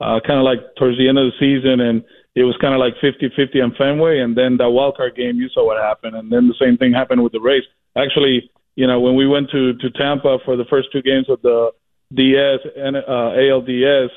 uh, 0.00 0.20
kind 0.26 0.38
of 0.38 0.44
like 0.44 0.74
towards 0.78 0.96
the 0.96 1.08
end 1.08 1.18
of 1.18 1.26
the 1.26 1.36
season, 1.38 1.80
and 1.80 2.02
it 2.34 2.44
was 2.44 2.56
kind 2.60 2.72
of 2.72 2.80
like 2.80 2.94
50-50 3.02 3.62
on 3.62 3.74
Fenway, 3.76 4.20
and 4.20 4.36
then 4.36 4.56
that 4.56 4.70
wild 4.70 4.96
card 4.96 5.16
game, 5.16 5.36
you 5.36 5.48
saw 5.52 5.66
what 5.66 5.82
happened, 5.82 6.16
and 6.16 6.32
then 6.32 6.48
the 6.48 6.54
same 6.58 6.78
thing 6.78 6.92
happened 6.92 7.22
with 7.22 7.32
the 7.32 7.40
Rays. 7.40 7.64
Actually, 7.96 8.50
you 8.76 8.86
know, 8.86 9.00
when 9.00 9.14
we 9.16 9.26
went 9.26 9.50
to 9.50 9.74
to 9.74 9.90
Tampa 9.90 10.38
for 10.44 10.56
the 10.56 10.64
first 10.70 10.88
two 10.92 11.02
games 11.02 11.28
of 11.28 11.42
the 11.42 11.70
DS 12.14 12.60
and 12.76 12.96
uh, 12.96 13.36
ALDS, 13.36 14.08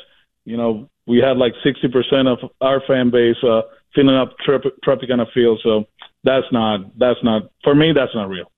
you 0.45 0.57
know, 0.57 0.89
we 1.07 1.19
had 1.19 1.37
like 1.37 1.53
60% 1.65 2.27
of 2.27 2.49
our 2.61 2.81
fan 2.87 3.09
base 3.09 3.35
uh, 3.43 3.61
filling 3.93 4.15
up 4.15 4.35
Trop- 4.45 4.63
Tropicana 4.85 5.25
Field. 5.33 5.59
So 5.63 5.85
that's 6.23 6.45
not 6.51 6.97
that's 6.97 7.19
not 7.23 7.43
for 7.63 7.75
me. 7.75 7.91
That's 7.93 8.13
not 8.15 8.29
real. 8.29 8.51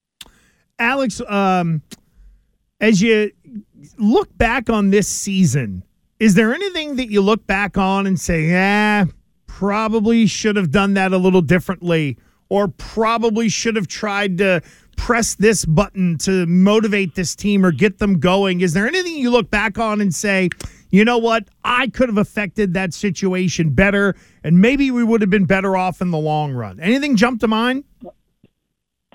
Alex, 0.77 1.21
um, 1.27 1.81
as 2.79 3.01
you 3.01 3.31
look 3.97 4.35
back 4.37 4.69
on 4.69 4.89
this 4.89 5.07
season, 5.07 5.83
is 6.19 6.35
there 6.35 6.53
anything 6.53 6.97
that 6.97 7.09
you 7.09 7.21
look 7.21 7.47
back 7.47 7.77
on 7.77 8.05
and 8.05 8.19
say, 8.19 8.49
"Yeah"? 8.49 9.05
probably 9.55 10.27
should 10.27 10.57
have 10.57 10.69
done 10.69 10.95
that 10.95 11.13
a 11.13 11.17
little 11.17 11.41
differently 11.41 12.17
or 12.49 12.67
probably 12.67 13.47
should 13.47 13.77
have 13.77 13.87
tried 13.87 14.37
to 14.37 14.61
press 14.97 15.35
this 15.35 15.63
button 15.63 16.17
to 16.17 16.45
motivate 16.45 17.15
this 17.15 17.33
team 17.37 17.65
or 17.65 17.71
get 17.71 17.99
them 17.99 18.19
going? 18.19 18.59
Is 18.59 18.73
there 18.73 18.85
anything 18.85 19.15
you 19.15 19.31
look 19.31 19.49
back 19.49 19.77
on 19.77 20.01
and 20.01 20.13
say, 20.13 20.49
you 20.95 21.05
know 21.05 21.17
what, 21.17 21.47
I 21.63 21.87
could 21.87 22.09
have 22.09 22.17
affected 22.17 22.73
that 22.73 22.93
situation 22.93 23.71
better 23.71 24.15
and 24.43 24.59
maybe 24.59 24.91
we 24.91 25.03
would 25.03 25.21
have 25.21 25.29
been 25.29 25.45
better 25.45 25.75
off 25.75 26.01
in 26.01 26.11
the 26.11 26.17
long 26.17 26.53
run? 26.53 26.79
Anything 26.79 27.15
jump 27.15 27.41
to 27.41 27.47
mind? 27.47 27.83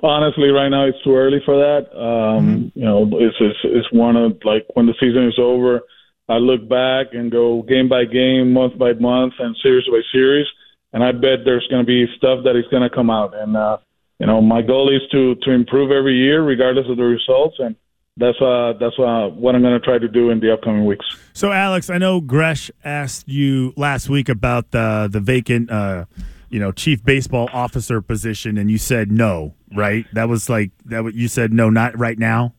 Honestly, 0.03 0.49
right 0.49 0.69
now 0.69 0.87
it's 0.87 1.03
too 1.05 1.15
early 1.15 1.41
for 1.45 1.57
that. 1.59 1.91
Um, 1.95 2.73
mm-hmm. 2.73 2.79
You 2.79 2.85
know, 2.85 3.11
it's, 3.13 3.37
it's 3.39 3.59
it's 3.65 3.93
one 3.93 4.17
of 4.17 4.39
like 4.45 4.67
when 4.75 4.87
the 4.87 4.95
season 4.99 5.27
is 5.27 5.39
over 5.39 5.83
I 6.31 6.37
look 6.37 6.69
back 6.69 7.09
and 7.13 7.29
go 7.29 7.63
game 7.63 7.89
by 7.89 8.05
game, 8.05 8.53
month 8.53 8.79
by 8.79 8.93
month, 8.93 9.35
and 9.41 9.57
series 9.65 9.85
by 9.87 10.01
series, 10.13 10.47
and 10.93 11.03
I 11.03 11.11
bet 11.11 11.45
there's 11.45 11.67
going 11.69 11.83
to 11.83 11.87
be 11.87 12.07
stuff 12.17 12.45
that 12.45 12.55
is 12.55 12.65
going 12.71 12.89
to 12.89 12.95
come 12.95 13.11
out. 13.11 13.35
And 13.35 13.57
uh, 13.57 13.79
you 14.21 14.27
know, 14.27 14.41
my 14.41 14.63
goal 14.63 14.95
is 14.95 15.03
to 15.11 15.35
to 15.43 15.51
improve 15.51 15.91
every 15.91 16.15
year, 16.15 16.41
regardless 16.45 16.87
of 16.89 16.99
the 16.99 17.03
results, 17.03 17.57
and 17.59 17.75
that's 18.21 18.41
uh 18.41 18.75
that's 18.79 18.99
uh, 18.99 19.29
what 19.29 19.55
I'm 19.55 19.63
going 19.63 19.73
to 19.73 19.81
try 19.81 19.99
to 19.99 20.09
do 20.09 20.31
in 20.31 20.41
the 20.41 20.53
upcoming 20.53 20.85
weeks. 20.85 21.05
So, 21.33 21.51
Alex, 21.51 21.91
I 21.91 21.99
know 21.99 22.21
Gresh 22.21 22.71
asked 22.85 23.29
you 23.29 23.73
last 23.77 24.09
week 24.09 24.29
about 24.29 24.71
the 24.71 25.09
the 25.11 25.21
vacant, 25.21 25.71
uh, 25.71 26.05
you 26.51 26.61
know, 26.61 26.71
chief 26.71 27.03
baseball 27.03 27.49
officer 27.53 28.01
position, 28.01 28.59
and 28.59 28.71
you 28.71 28.79
said 28.79 29.11
no, 29.11 29.55
right? 29.75 30.07
That 30.13 30.29
was 30.29 30.49
like 30.49 30.71
that. 30.85 31.03
What 31.03 31.15
you 31.15 31.29
said 31.29 31.53
no, 31.53 31.71
not 31.71 31.99
right 31.99 32.19
now. 32.19 32.55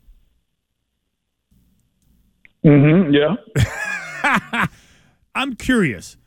Mm-hmm. 2.65 3.13
Yeah. 3.13 4.67
I'm 5.35 5.55
curious, 5.55 6.17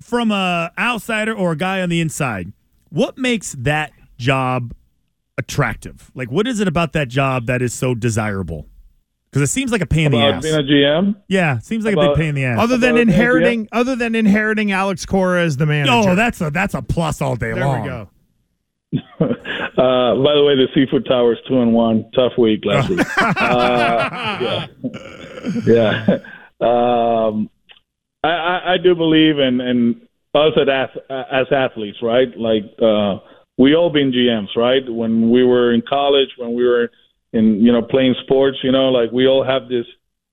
from 0.00 0.30
a 0.30 0.72
outsider 0.78 1.34
or 1.34 1.52
a 1.52 1.56
guy 1.56 1.80
on 1.80 1.88
the 1.88 2.00
inside, 2.00 2.52
what 2.90 3.16
makes 3.16 3.52
that 3.58 3.92
job 4.18 4.74
attractive? 5.38 6.10
Like, 6.14 6.30
what 6.30 6.46
is 6.46 6.60
it 6.60 6.68
about 6.68 6.92
that 6.94 7.08
job 7.08 7.46
that 7.46 7.62
is 7.62 7.72
so 7.74 7.94
desirable? 7.94 8.66
Because 9.30 9.50
it 9.50 9.52
seems 9.52 9.70
like 9.70 9.82
a 9.82 9.86
pain 9.86 10.06
in 10.06 10.12
the 10.12 10.18
ass. 10.18 10.42
being 10.42 10.54
a 10.54 10.62
GM. 10.62 11.16
yeah, 11.28 11.58
seems 11.58 11.84
like 11.84 11.94
a 11.94 12.00
big 12.00 12.14
pain 12.16 12.28
in 12.30 12.34
the 12.36 12.44
ass. 12.44 12.58
Other 12.58 12.78
than 12.78 12.96
inheriting, 12.96 13.68
other 13.70 13.94
than 13.94 14.14
inheriting 14.14 14.72
Alex 14.72 15.04
Cora 15.04 15.42
as 15.44 15.56
the 15.58 15.66
manager. 15.66 15.92
oh, 16.10 16.14
that's 16.14 16.40
a 16.40 16.50
that's 16.50 16.72
a 16.74 16.80
plus 16.80 17.20
all 17.20 17.36
day 17.36 17.52
there 17.52 17.66
long. 17.66 17.82
we 17.82 17.88
go. 17.88 18.08
Uh, 19.76 20.14
by 20.16 20.32
the 20.34 20.42
way, 20.42 20.54
the 20.56 20.68
Seafood 20.74 21.04
Towers 21.06 21.36
two 21.46 21.60
and 21.60 21.74
one. 21.74 22.10
Tough 22.14 22.32
week 22.38 22.64
last 22.64 22.88
week. 22.88 23.00
uh, 23.18 24.66
yeah, 25.66 25.66
yeah. 25.66 26.18
Um, 26.62 27.50
I, 28.24 28.28
I, 28.28 28.72
I 28.72 28.76
do 28.82 28.94
believe 28.94 29.38
in, 29.38 29.60
in 29.60 30.00
us 30.34 30.52
as 30.56 30.88
as 31.10 31.46
athletes, 31.52 31.98
right? 32.02 32.28
Like 32.38 32.64
uh, 32.80 33.18
we 33.58 33.74
all 33.74 33.90
been 33.90 34.12
GMs, 34.12 34.54
right? 34.56 34.82
When 34.86 35.30
we 35.30 35.44
were 35.44 35.72
in 35.72 35.82
college, 35.88 36.28
when 36.36 36.54
we 36.54 36.66
were 36.66 36.90
in 37.32 37.60
you 37.60 37.72
know 37.72 37.82
playing 37.82 38.14
sports, 38.22 38.58
you 38.62 38.72
know, 38.72 38.88
like 38.88 39.10
we 39.12 39.26
all 39.26 39.44
have 39.44 39.68
this 39.68 39.86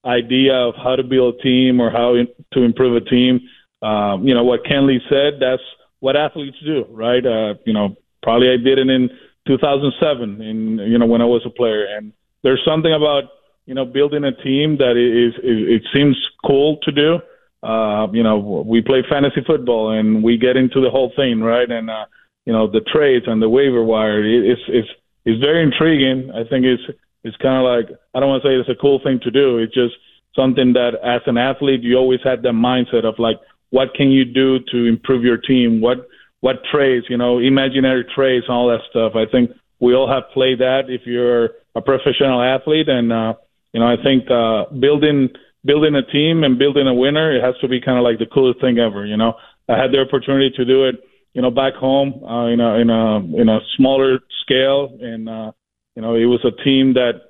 idea 0.05 0.53
of 0.53 0.75
how 0.75 0.95
to 0.95 1.03
build 1.03 1.35
a 1.35 1.41
team 1.41 1.79
or 1.79 1.89
how 1.89 2.15
in, 2.15 2.27
to 2.53 2.63
improve 2.63 3.01
a 3.01 3.09
team. 3.09 3.39
Um, 3.81 4.27
you 4.27 4.33
know 4.33 4.43
what 4.43 4.63
Kenley 4.65 4.99
said. 5.09 5.39
That's 5.39 5.61
what 5.99 6.15
athletes 6.15 6.57
do, 6.65 6.85
right? 6.89 7.25
Uh, 7.25 7.55
you 7.65 7.73
know, 7.73 7.95
probably 8.21 8.49
I 8.49 8.57
did 8.57 8.77
it 8.77 8.89
in 8.89 9.09
2007, 9.47 10.41
in 10.41 10.77
you 10.79 10.97
know 10.97 11.05
when 11.05 11.21
I 11.21 11.25
was 11.25 11.43
a 11.45 11.49
player, 11.49 11.85
and 11.85 12.13
there's 12.43 12.61
something 12.65 12.93
about 12.93 13.23
you 13.65 13.73
know 13.73 13.85
building 13.85 14.23
a 14.23 14.31
team 14.31 14.77
that 14.77 14.97
is, 14.97 15.33
is 15.43 15.81
it 15.81 15.83
seems 15.93 16.17
cool 16.45 16.77
to 16.83 16.91
do. 16.91 17.19
Uh, 17.63 18.11
you 18.11 18.23
know, 18.23 18.63
we 18.67 18.81
play 18.81 19.01
fantasy 19.09 19.39
football 19.47 19.91
and 19.91 20.21
we 20.21 20.37
get 20.37 20.57
into 20.57 20.81
the 20.81 20.89
whole 20.89 21.13
thing, 21.15 21.39
right? 21.39 21.71
And 21.71 21.89
uh, 21.89 22.05
you 22.45 22.53
know, 22.53 22.67
the 22.67 22.81
trades 22.81 23.25
and 23.27 23.41
the 23.41 23.49
waiver 23.49 23.83
wire. 23.83 24.23
It, 24.23 24.43
it's 24.45 24.61
it's 24.67 24.89
it's 25.25 25.39
very 25.39 25.63
intriguing. 25.63 26.31
I 26.31 26.47
think 26.47 26.65
it's 26.65 26.83
it's 27.23 27.37
kind 27.37 27.57
of 27.57 27.63
like 27.63 27.97
I 28.13 28.19
don't 28.19 28.29
want 28.29 28.43
to 28.43 28.49
say 28.49 28.55
it's 28.55 28.69
a 28.69 28.81
cool 28.81 28.99
thing 29.03 29.19
to 29.23 29.31
do. 29.31 29.59
It's 29.59 29.73
just 29.73 29.95
something 30.35 30.73
that 30.73 30.95
as 31.03 31.21
an 31.25 31.37
athlete 31.37 31.81
you 31.83 31.97
always 31.97 32.19
had 32.23 32.41
that 32.43 32.53
mindset 32.53 33.05
of 33.05 33.15
like 33.19 33.37
what 33.69 33.93
can 33.95 34.11
you 34.11 34.25
do 34.25 34.59
to 34.71 34.85
improve 34.85 35.23
your 35.23 35.37
team? 35.37 35.81
What 35.81 36.07
what 36.41 36.57
trades, 36.71 37.05
you 37.09 37.17
know, 37.17 37.39
imaginary 37.39 38.05
trades 38.13 38.45
and 38.47 38.55
all 38.55 38.67
that 38.67 38.81
stuff. 38.89 39.13
I 39.15 39.25
think 39.31 39.51
we 39.79 39.95
all 39.95 40.07
have 40.11 40.23
played 40.33 40.59
that 40.59 40.89
if 40.89 41.01
you're 41.05 41.51
a 41.75 41.81
professional 41.81 42.41
athlete 42.41 42.89
and 42.89 43.11
uh 43.11 43.33
you 43.73 43.79
know, 43.79 43.87
I 43.87 43.95
think 44.03 44.29
uh 44.29 44.69
building 44.75 45.29
building 45.65 45.95
a 45.95 46.03
team 46.03 46.43
and 46.43 46.59
building 46.59 46.87
a 46.87 46.93
winner, 46.93 47.35
it 47.35 47.41
has 47.41 47.55
to 47.61 47.67
be 47.67 47.79
kind 47.79 47.97
of 47.97 48.03
like 48.03 48.19
the 48.19 48.25
coolest 48.25 48.59
thing 48.59 48.77
ever, 48.79 49.05
you 49.05 49.15
know. 49.15 49.33
I 49.69 49.77
had 49.77 49.91
the 49.91 50.01
opportunity 50.01 50.51
to 50.57 50.65
do 50.65 50.85
it, 50.85 50.95
you 51.33 51.41
know, 51.41 51.51
back 51.51 51.73
home 51.73 52.23
uh 52.23 52.47
in 52.47 52.59
a 52.59 52.75
in 52.75 52.89
a 52.89 53.17
in 53.41 53.49
a 53.49 53.59
smaller 53.75 54.19
scale 54.43 54.97
and 55.01 55.29
uh 55.29 55.51
you 55.95 56.01
know, 56.01 56.15
it 56.15 56.25
was 56.25 56.43
a 56.43 56.63
team 56.63 56.93
that 56.93 57.21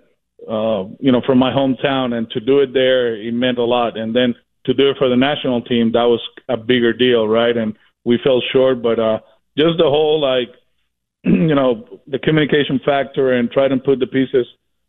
uh, 0.50 0.84
you 1.00 1.12
know, 1.12 1.22
from 1.26 1.38
my 1.38 1.52
hometown, 1.52 2.14
and 2.14 2.30
to 2.32 2.40
do 2.40 2.60
it 2.60 2.74
there, 2.74 3.16
it 3.16 3.34
meant 3.34 3.58
a 3.58 3.64
lot. 3.64 3.98
And 3.98 4.16
then 4.16 4.36
to 4.66 4.74
do 4.74 4.90
it 4.90 4.98
for 4.98 5.10
the 5.10 5.16
national 5.16 5.62
team, 5.62 5.92
that 5.94 6.04
was 6.04 6.22
a 6.50 6.58
bigger 6.58 6.94
deal, 6.94 7.28
right? 7.28 7.56
And 7.56 7.76
we 8.04 8.20
fell 8.24 8.42
short, 8.52 8.82
but 8.82 9.00
uh, 9.00 9.20
just 9.58 9.78
the 9.78 9.86
whole 9.86 10.20
like, 10.20 10.50
you 11.24 11.56
know, 11.56 12.02
the 12.08 12.20
communication 12.20 12.80
factor 12.84 13.34
and 13.34 13.52
try 13.52 13.68
to 13.68 13.78
put 13.78 14.00
the 14.00 14.08
pieces 14.08 14.46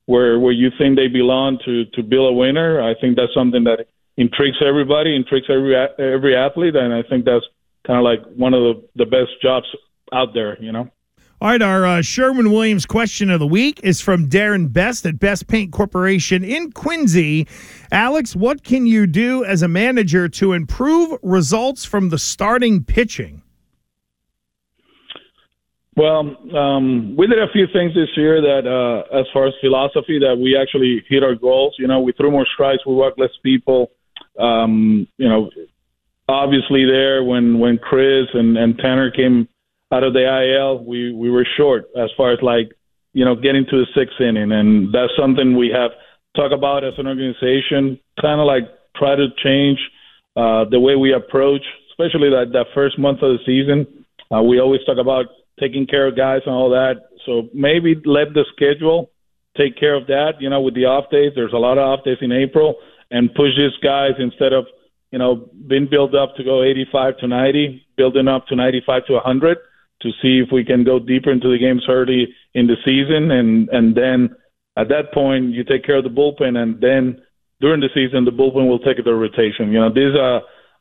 where 0.06 0.38
where 0.38 0.52
you 0.52 0.70
think 0.76 0.96
they 0.96 1.08
belong 1.08 1.58
to 1.64 1.84
to 1.86 2.02
build 2.02 2.30
a 2.30 2.32
winner. 2.32 2.82
I 2.82 2.94
think 3.00 3.16
that's 3.16 3.32
something 3.32 3.64
that 3.64 3.86
intrigues 4.16 4.58
everybody, 4.64 5.14
intrigues 5.14 5.46
every 5.48 5.76
every 5.76 6.36
athlete, 6.36 6.76
and 6.76 6.92
I 6.92 7.02
think 7.02 7.24
that's 7.24 7.46
kind 7.86 7.98
of 7.98 8.04
like 8.04 8.20
one 8.36 8.54
of 8.54 8.62
the 8.62 8.88
the 8.96 9.06
best 9.06 9.30
jobs 9.42 9.66
out 10.12 10.34
there, 10.34 10.60
you 10.62 10.72
know. 10.72 10.90
All 11.40 11.50
right, 11.50 11.60
our 11.60 11.84
uh, 11.84 12.00
Sherwin 12.00 12.52
Williams 12.52 12.86
question 12.86 13.28
of 13.28 13.38
the 13.38 13.46
week 13.46 13.80
is 13.82 14.00
from 14.00 14.30
Darren 14.30 14.72
Best 14.72 15.04
at 15.04 15.18
Best 15.18 15.46
Paint 15.46 15.72
Corporation 15.72 16.42
in 16.42 16.72
Quincy. 16.72 17.46
Alex, 17.92 18.34
what 18.34 18.64
can 18.64 18.86
you 18.86 19.06
do 19.06 19.44
as 19.44 19.60
a 19.60 19.68
manager 19.68 20.28
to 20.28 20.52
improve 20.52 21.18
results 21.22 21.84
from 21.84 22.08
the 22.08 22.18
starting 22.18 22.82
pitching? 22.82 23.42
Well, 25.96 26.34
um, 26.56 27.14
we 27.16 27.26
did 27.26 27.38
a 27.38 27.52
few 27.52 27.66
things 27.72 27.94
this 27.94 28.08
year 28.16 28.40
that, 28.40 28.66
uh, 28.66 29.16
as 29.16 29.26
far 29.32 29.46
as 29.46 29.54
philosophy, 29.60 30.18
that 30.20 30.36
we 30.36 30.56
actually 30.56 31.04
hit 31.08 31.22
our 31.22 31.34
goals. 31.34 31.74
You 31.78 31.88
know, 31.88 32.00
we 32.00 32.12
threw 32.12 32.30
more 32.30 32.46
strikes, 32.54 32.86
we 32.86 32.94
walked 32.94 33.18
less 33.18 33.30
people. 33.42 33.90
Um, 34.38 35.06
you 35.18 35.28
know, 35.28 35.50
obviously 36.28 36.84
there 36.84 37.22
when 37.24 37.58
when 37.58 37.78
Chris 37.78 38.26
and, 38.32 38.56
and 38.56 38.78
Tanner 38.78 39.10
came 39.10 39.48
out 39.92 40.04
of 40.04 40.12
the 40.12 40.24
IL, 40.24 40.84
we 40.84 41.12
we 41.12 41.30
were 41.30 41.46
short 41.56 41.84
as 41.96 42.10
far 42.16 42.32
as 42.32 42.38
like 42.42 42.72
you 43.12 43.24
know 43.24 43.34
getting 43.34 43.64
to 43.70 43.84
the 43.84 43.86
sixth 43.94 44.20
inning, 44.20 44.52
and 44.52 44.92
that's 44.92 45.12
something 45.18 45.56
we 45.56 45.70
have 45.74 45.92
talked 46.36 46.54
about 46.54 46.84
as 46.84 46.94
an 46.98 47.06
organization. 47.06 48.00
Kind 48.20 48.40
of 48.40 48.46
like 48.46 48.64
try 48.96 49.14
to 49.16 49.28
change 49.42 49.78
uh, 50.36 50.64
the 50.70 50.80
way 50.80 50.96
we 50.96 51.12
approach, 51.12 51.62
especially 51.90 52.30
that 52.30 52.50
that 52.52 52.66
first 52.74 52.98
month 52.98 53.22
of 53.22 53.38
the 53.38 53.44
season. 53.44 54.04
Uh, 54.34 54.42
we 54.42 54.58
always 54.58 54.80
talk 54.86 54.98
about 54.98 55.26
taking 55.60 55.86
care 55.86 56.08
of 56.08 56.16
guys 56.16 56.40
and 56.46 56.54
all 56.54 56.70
that. 56.70 56.94
So 57.26 57.48
maybe 57.54 57.94
let 58.04 58.34
the 58.34 58.44
schedule 58.54 59.10
take 59.56 59.78
care 59.78 59.94
of 59.94 60.06
that. 60.08 60.34
You 60.40 60.50
know, 60.50 60.60
with 60.60 60.74
the 60.74 60.86
off 60.86 61.10
days, 61.10 61.32
there's 61.36 61.52
a 61.52 61.58
lot 61.58 61.78
of 61.78 61.84
off 61.84 62.04
days 62.04 62.18
in 62.20 62.32
April, 62.32 62.76
and 63.10 63.32
push 63.34 63.50
these 63.56 63.76
guys 63.82 64.12
instead 64.18 64.52
of 64.52 64.66
you 65.14 65.18
know 65.18 65.48
been 65.68 65.86
built 65.88 66.12
up 66.12 66.34
to 66.34 66.42
go 66.42 66.64
85 66.64 67.18
to 67.18 67.28
90, 67.28 67.86
building 67.96 68.26
up 68.26 68.48
to 68.48 68.56
95 68.56 69.06
to 69.06 69.12
100 69.12 69.58
to 70.02 70.10
see 70.20 70.42
if 70.44 70.48
we 70.50 70.64
can 70.64 70.82
go 70.82 70.98
deeper 70.98 71.30
into 71.30 71.52
the 71.52 71.58
games 71.58 71.84
early 71.88 72.34
in 72.52 72.66
the 72.66 72.74
season, 72.84 73.30
and 73.30 73.68
and 73.68 73.96
then 73.96 74.34
at 74.76 74.88
that 74.88 75.14
point 75.14 75.52
you 75.54 75.62
take 75.62 75.84
care 75.84 75.98
of 75.98 76.04
the 76.04 76.10
bullpen, 76.10 76.56
and 76.58 76.80
then 76.80 77.22
during 77.60 77.80
the 77.80 77.90
season 77.94 78.24
the 78.24 78.32
bullpen 78.32 78.68
will 78.68 78.80
take 78.80 78.96
the 79.04 79.14
rotation. 79.14 79.70
You 79.70 79.78
know, 79.82 79.92
this 79.94 80.10
is 80.10 80.18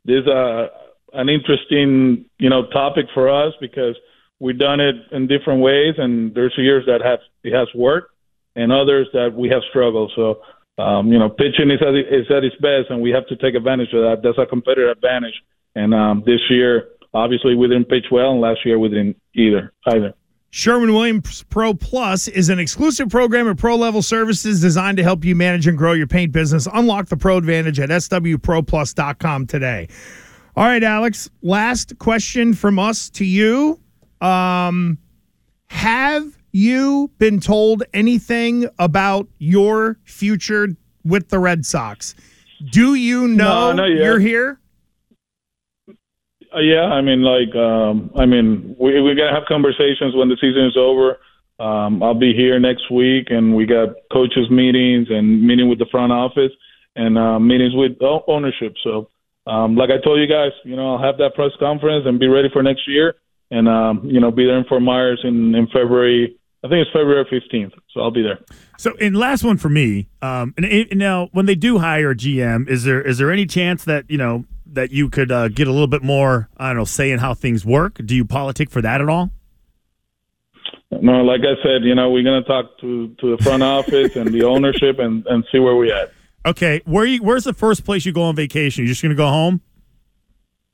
this 0.04 0.22
is 0.24 0.28
a 0.28 0.70
an 1.14 1.30
interesting 1.30 2.26
you 2.40 2.50
know 2.50 2.66
topic 2.72 3.06
for 3.14 3.30
us 3.30 3.54
because 3.62 3.96
we've 4.40 4.58
done 4.58 4.80
it 4.80 4.96
in 5.12 5.28
different 5.28 5.62
ways, 5.62 5.94
and 6.00 6.34
there's 6.34 6.56
years 6.58 6.86
that 6.88 7.02
have 7.06 7.20
it 7.44 7.54
has 7.54 7.68
worked, 7.76 8.10
and 8.56 8.72
others 8.72 9.08
that 9.14 9.30
we 9.36 9.50
have 9.50 9.62
struggled. 9.70 10.12
So, 10.16 10.42
um, 10.78 11.12
you 11.12 11.20
know, 11.20 11.30
pitching 11.30 11.70
is 11.70 11.82
at, 11.82 11.96
is 11.96 12.30
at 12.32 12.44
its 12.44 12.56
best, 12.56 12.90
and 12.90 13.02
we 13.02 13.12
have 13.12 13.28
to 13.28 13.36
take 13.36 13.56
advantage 13.56 13.94
of 13.94 14.02
that. 14.02 14.22
That's 14.24 14.38
a 14.38 14.46
competitive 14.46 14.90
advantage. 14.90 15.36
And 15.76 15.94
um, 15.94 16.24
this 16.26 16.40
year, 16.50 16.90
obviously, 17.14 17.56
we 17.56 17.68
didn't 17.68 17.86
pitch 17.86 18.06
well, 18.12 18.32
and 18.32 18.42
last 18.42 18.66
year 18.66 18.80
we 18.80 18.90
didn't 18.90 19.18
either. 19.36 19.74
Either. 19.88 20.14
Sherwin 20.50 20.94
Williams 20.94 21.44
Pro 21.50 21.74
Plus 21.74 22.28
is 22.28 22.50
an 22.50 22.60
exclusive 22.60 23.10
program 23.10 23.48
of 23.48 23.58
pro 23.58 23.76
level 23.76 24.04
services 24.04 24.62
designed 24.62 24.98
to 24.98 25.04
help 25.04 25.26
you 25.26 25.36
manage 25.36 25.66
and 25.66 25.76
grow 25.76 25.94
your 25.94 26.06
paint 26.06 26.32
business. 26.32 26.68
Unlock 26.72 27.08
the 27.08 27.18
pro 27.18 27.38
advantage 27.38 27.80
at 27.80 27.90
swproplus.com 27.90 29.48
today. 29.48 29.88
All 30.56 30.66
right, 30.66 30.84
Alex, 30.84 31.28
last 31.42 31.98
question 31.98 32.54
from 32.54 32.78
us 32.78 33.10
to 33.12 33.26
you. 33.26 33.80
Um, 34.22 35.00
have 35.68 36.38
you 36.54 37.12
been 37.18 37.42
told 37.42 37.84
anything 37.94 38.70
about 38.80 39.28
your 39.40 39.98
future 40.06 40.70
with 41.04 41.30
the 41.30 41.40
Red 41.40 41.66
Sox? 41.66 42.16
Do 42.72 42.94
you 42.94 43.28
know 43.28 43.74
No, 43.74 43.86
you're 43.86 44.20
here? 44.20 44.60
Uh, 46.56 46.60
yeah, 46.60 46.84
I 46.84 47.02
mean, 47.02 47.24
like, 47.24 47.54
um, 47.56 48.12
I 48.16 48.26
mean, 48.26 48.76
we 48.80 49.02
we're 49.02 49.16
gonna 49.16 49.34
have 49.34 49.46
conversations 49.48 50.16
when 50.16 50.30
the 50.30 50.38
season 50.40 50.66
is 50.66 50.78
over. 50.78 51.18
Um, 51.60 52.04
I'll 52.04 52.14
be 52.14 52.34
here 52.34 52.60
next 52.60 52.92
week, 52.92 53.28
and 53.30 53.56
we 53.56 53.66
got 53.66 53.90
coaches 54.12 54.50
meetings 54.50 55.08
and 55.10 55.42
meeting 55.42 55.68
with 55.68 55.80
the 55.80 55.88
front 55.92 56.12
office 56.12 56.52
and 56.96 57.18
uh, 57.18 57.40
meetings 57.40 57.74
with 57.76 57.94
ownership. 58.28 58.76
So, 58.84 59.10
um, 59.48 59.76
like 59.76 59.90
I 59.90 59.98
told 60.04 60.20
you 60.20 60.28
guys, 60.28 60.52
you 60.64 60.76
know, 60.76 60.94
I'll 60.94 61.04
have 61.04 61.18
that 61.18 61.34
press 61.36 61.52
conference 61.60 62.06
and 62.06 62.20
be 62.20 62.28
ready 62.28 62.50
for 62.54 62.62
next 62.62 62.88
year, 62.88 63.16
and 63.50 63.68
um, 63.68 64.02
you 64.06 64.20
know, 64.20 64.30
be 64.30 64.46
there 64.46 64.58
in 64.58 64.66
Fort 64.66 64.84
Myers 64.84 65.22
in 65.24 65.56
in 65.56 65.68
February. 65.68 66.38
I 66.64 66.70
think 66.70 66.86
it's 66.86 66.92
February 66.92 67.26
fifteenth, 67.30 67.74
so 67.92 68.02
I'll 68.02 68.12
be 68.12 68.24
there. 68.24 68.40
So, 68.78 68.94
and 69.02 69.16
last 69.18 69.44
one 69.44 69.58
for 69.58 69.70
me. 69.70 70.08
Um, 70.22 70.54
and, 70.56 70.66
and 70.66 70.98
now, 70.98 71.30
when 71.34 71.46
they 71.46 71.56
do 71.56 71.80
hire 71.80 72.12
a 72.12 72.16
GM, 72.16 72.70
is 72.70 72.84
there 72.86 73.02
is 73.02 73.18
there 73.18 73.32
any 73.32 73.46
chance 73.46 73.84
that 73.84 74.10
you 74.10 74.18
know 74.18 74.46
that 74.66 74.92
you 74.92 75.10
could 75.10 75.32
uh, 75.32 75.50
get 75.50 75.68
a 75.68 75.72
little 75.72 75.88
bit 75.88 76.04
more, 76.04 76.50
I 76.58 76.70
don't 76.70 76.78
know, 76.78 76.86
say 76.86 77.12
in 77.12 77.20
how 77.20 77.34
things 77.34 77.66
work? 77.66 78.00
Do 78.06 78.16
you 78.16 78.26
politic 78.26 78.70
for 78.70 78.82
that 78.82 79.02
at 79.02 79.10
all? 79.10 79.32
no, 81.02 81.24
like 81.24 81.42
I 81.42 81.62
said, 81.64 81.84
you 81.84 81.96
know, 81.96 82.12
we're 82.12 82.24
gonna 82.24 82.44
talk 82.44 82.78
to 82.80 83.10
to 83.20 83.36
the 83.36 83.44
front 83.44 83.64
office 83.64 84.16
and 84.16 84.34
the 84.34 84.44
ownership 84.54 85.00
and 85.00 85.26
and 85.28 85.44
see 85.52 85.60
where 85.60 85.76
we 85.76 85.92
at. 85.92 86.12
Okay, 86.46 86.82
where 86.86 87.06
you, 87.06 87.24
where's 87.24 87.46
the 87.46 87.54
first 87.54 87.86
place 87.86 88.06
you 88.06 88.12
go 88.12 88.24
on 88.24 88.36
vacation? 88.36 88.84
You 88.84 88.88
just 88.88 89.02
gonna 89.02 89.16
go 89.16 89.28
home? 89.28 89.62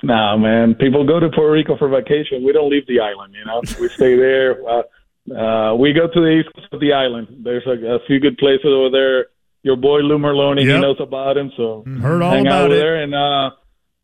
Nah, 0.01 0.37
man. 0.37 0.75
People 0.75 1.05
go 1.05 1.19
to 1.19 1.29
Puerto 1.29 1.51
Rico 1.51 1.77
for 1.77 1.89
vacation. 1.89 2.43
We 2.43 2.53
don't 2.53 2.69
leave 2.69 2.87
the 2.87 2.99
island. 2.99 3.35
You 3.37 3.45
know, 3.45 3.61
we 3.79 3.89
stay 3.89 4.15
there. 4.15 4.67
Uh, 4.67 4.83
uh, 5.31 5.75
we 5.75 5.93
go 5.93 6.07
to 6.07 6.19
the 6.21 6.39
east 6.39 6.49
coast 6.55 6.67
of 6.71 6.79
the 6.79 6.93
island. 6.93 7.27
There's 7.43 7.65
a, 7.67 7.95
a 7.95 7.99
few 8.07 8.19
good 8.19 8.37
places 8.37 8.65
over 8.65 8.89
there. 8.89 9.27
Your 9.63 9.75
boy 9.75 9.97
Lou 9.99 10.17
Merloni, 10.17 10.63
Yep. 10.65 10.75
he 10.75 10.81
knows 10.81 10.97
about 10.99 11.37
him, 11.37 11.51
so 11.57 11.83
Heard 12.01 12.21
all 12.21 12.31
hang 12.31 12.47
out 12.47 12.65
over 12.65 12.73
it. 12.73 12.77
there. 12.77 13.03
And 13.03 13.13
uh, 13.13 13.49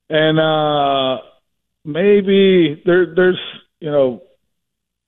and 0.09 0.39
uh, 0.39 1.21
maybe 1.85 2.81
there 2.85 3.13
there's 3.15 3.39
you 3.79 3.91
know 3.91 4.21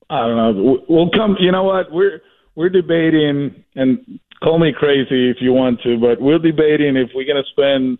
I 0.09 0.21
don't 0.25 0.37
know. 0.37 0.79
We'll 0.87 1.09
come. 1.11 1.35
You 1.39 1.51
know 1.51 1.63
what? 1.63 1.91
We're 1.91 2.21
we're 2.55 2.69
debating, 2.69 3.63
and 3.75 4.19
call 4.41 4.57
me 4.57 4.71
crazy 4.71 5.29
if 5.29 5.37
you 5.41 5.51
want 5.51 5.81
to, 5.81 5.97
but 5.99 6.21
we're 6.21 6.39
debating 6.39 6.95
if 6.95 7.09
we're 7.13 7.27
gonna 7.27 7.43
spend 7.51 7.97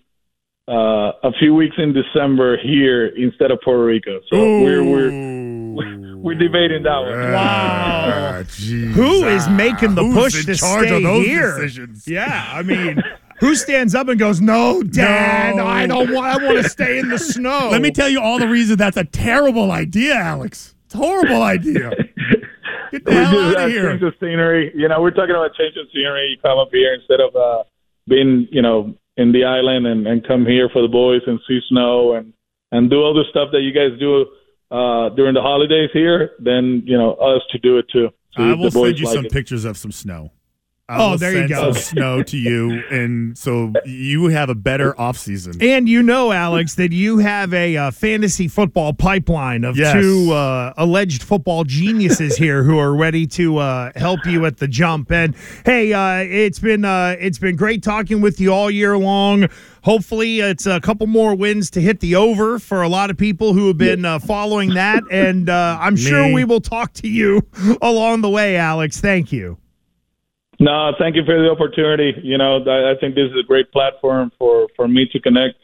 uh, 0.68 1.12
a 1.24 1.32
few 1.40 1.56
weeks 1.56 1.76
in 1.78 1.94
December 1.94 2.58
here 2.58 3.08
instead 3.08 3.52
of 3.52 3.60
Puerto 3.64 3.84
Rico. 3.86 4.20
So 4.30 4.38
we're 4.62 4.84
we're 4.84 6.18
we're 6.18 6.36
debating 6.36 6.84
that 6.84 7.00
one. 7.00 7.32
Wow. 7.34 8.42
jeez. 8.44 8.92
Who 8.92 9.26
is 9.28 9.48
making 9.50 9.96
the 9.96 10.04
Who's 10.04 10.16
push 10.16 10.40
in 10.40 10.46
to 10.54 10.56
charge 10.60 10.88
stay 10.88 10.98
of 10.98 11.04
those 11.04 11.26
here? 11.26 11.58
decisions? 11.60 12.08
Yeah, 12.08 12.50
I 12.52 12.64
mean, 12.64 13.02
who 13.40 13.56
stands 13.56 13.96
up 13.96 14.10
and 14.10 14.20
goes, 14.20 14.42
"No, 14.42 14.84
Dad, 14.84 15.56
No. 15.56 15.66
I 15.68 15.86
don't 15.88 16.12
want. 16.14 16.28
I 16.42 16.46
want 16.46 16.64
to 16.64 16.70
stay 16.70 17.00
in 17.00 17.10
the 17.10 17.18
snow." 17.20 17.70
Let 17.72 17.82
me 17.82 17.92
tell 17.92 18.10
you 18.10 18.20
all 18.20 18.40
the 18.40 18.48
reasons 18.48 18.78
that's 18.78 18.98
a 18.98 19.06
terrible 19.06 19.72
idea, 19.72 20.16
Alex. 20.16 20.76
It's 20.86 20.96
a 20.96 20.98
horrible 20.98 21.44
idea. 21.44 21.92
Get 22.92 23.04
the 23.06 23.12
We 23.12 23.16
hell 23.18 23.32
do 23.32 23.40
out 23.50 23.56
that 23.56 23.66
of 23.66 23.72
here. 23.72 23.90
change 23.92 24.04
of 24.04 24.14
scenery. 24.20 24.72
You 24.76 24.88
know, 24.88 25.02
we're 25.02 25.12
talking 25.12 25.36
about 25.36 25.54
change 25.56 25.76
of 25.78 25.88
scenery. 25.94 26.28
You 26.30 26.38
come 26.42 26.58
up 26.58 26.70
here 26.72 26.94
instead 26.94 27.20
of 27.20 27.36
uh, 27.36 27.64
being, 28.08 28.48
you 28.52 28.62
know, 28.62 28.96
in 29.18 29.32
the 29.32 29.44
island 29.44 29.88
and, 29.88 30.08
and 30.08 30.26
come 30.26 30.46
here 30.46 30.70
for 30.72 30.82
the 30.82 30.88
boys 30.88 31.22
and 31.28 31.40
see 31.48 31.60
snow 31.70 32.14
and 32.14 32.34
and 32.72 32.90
do 32.90 32.98
all 32.98 33.14
the 33.14 33.24
stuff 33.30 33.50
that 33.52 33.62
you 33.62 33.72
guys 33.72 33.98
do 34.00 34.26
uh, 34.72 35.10
during 35.16 35.34
the 35.34 35.42
holidays 35.42 35.90
here. 35.94 36.32
Then 36.40 36.84
you 36.86 36.98
know 36.98 37.14
us 37.14 37.42
to 37.52 37.60
do 37.60 37.78
it 37.78 37.86
too. 37.92 38.10
So 38.34 38.44
I 38.44 38.54
will 38.54 38.72
send 38.72 39.00
you 39.00 39.06
like 39.06 39.16
some 39.16 39.26
it. 39.26 39.32
pictures 39.32 39.66
of 39.66 39.78
some 39.78 39.92
snow. 39.92 40.32
I 40.90 41.04
Oh, 41.04 41.18
there 41.18 41.34
you 41.42 41.50
go. 41.50 41.74
Snow 41.74 42.24
to 42.24 42.38
you, 42.38 42.82
and 42.90 43.38
so 43.38 43.74
you 43.86 44.28
have 44.28 44.50
a 44.50 44.56
better 44.56 44.98
off 44.98 45.18
season. 45.18 45.56
And 45.62 45.90
you 45.90 46.02
know, 46.02 46.32
Alex, 46.32 46.76
that 46.76 46.94
you 46.94 47.18
have 47.18 47.54
a 47.54 47.76
uh, 47.76 47.92
fantasy 47.92 48.48
football 48.48 48.94
pipeline 48.94 49.66
of 49.66 49.76
Yes. 49.78 49.94
two 50.02 50.32
uh, 50.32 50.74
alleged 50.78 51.24
football 51.24 51.66
geniuses 51.66 52.38
here 52.44 52.64
who 52.64 52.78
are 52.80 52.96
ready 52.96 53.28
to 53.28 53.58
uh, 53.58 53.92
help 53.98 54.26
you 54.26 54.46
at 54.46 54.58
the 54.58 54.68
jump. 54.70 55.12
And 55.12 55.36
hey, 55.66 55.92
uh, 55.92 56.24
it's 56.24 56.60
been 56.60 56.86
uh, 56.86 57.18
it's 57.20 57.38
been 57.40 57.58
great 57.58 57.84
talking 57.84 58.22
with 58.22 58.40
you 58.40 58.54
all 58.54 58.72
year 58.72 58.98
long. 58.98 59.48
Hopefully, 59.84 60.40
it's 60.40 60.66
a 60.66 60.80
couple 60.80 61.08
more 61.08 61.36
wins 61.36 61.70
to 61.72 61.82
hit 61.82 62.00
the 62.00 62.16
over 62.16 62.60
for 62.60 62.82
a 62.82 62.88
lot 62.88 63.10
of 63.10 63.18
people 63.18 63.52
who 63.54 63.68
have 63.68 63.78
been 63.78 64.06
uh, 64.06 64.20
following 64.20 64.74
that. 64.76 65.04
And 65.12 65.50
uh, 65.50 65.78
I'm 65.82 65.96
sure 65.98 66.32
we 66.34 66.46
will 66.46 66.62
talk 66.62 66.94
to 66.94 67.10
you 67.10 67.42
along 67.82 68.22
the 68.22 68.30
way, 68.30 68.56
Alex. 68.56 69.02
Thank 69.02 69.34
you. 69.34 69.58
No, 70.60 70.92
thank 70.98 71.16
you 71.16 71.24
for 71.24 71.38
the 71.38 71.50
opportunity. 71.50 72.14
You 72.24 72.38
know, 72.38 72.58
I, 72.66 73.00
think 73.00 73.14
this 73.14 73.30
is 73.30 73.38
a 73.40 73.46
great 73.46 73.72
platform 73.72 74.32
for 74.40 74.68
for 74.76 74.88
me 74.88 75.08
to 75.12 75.20
connect 75.20 75.56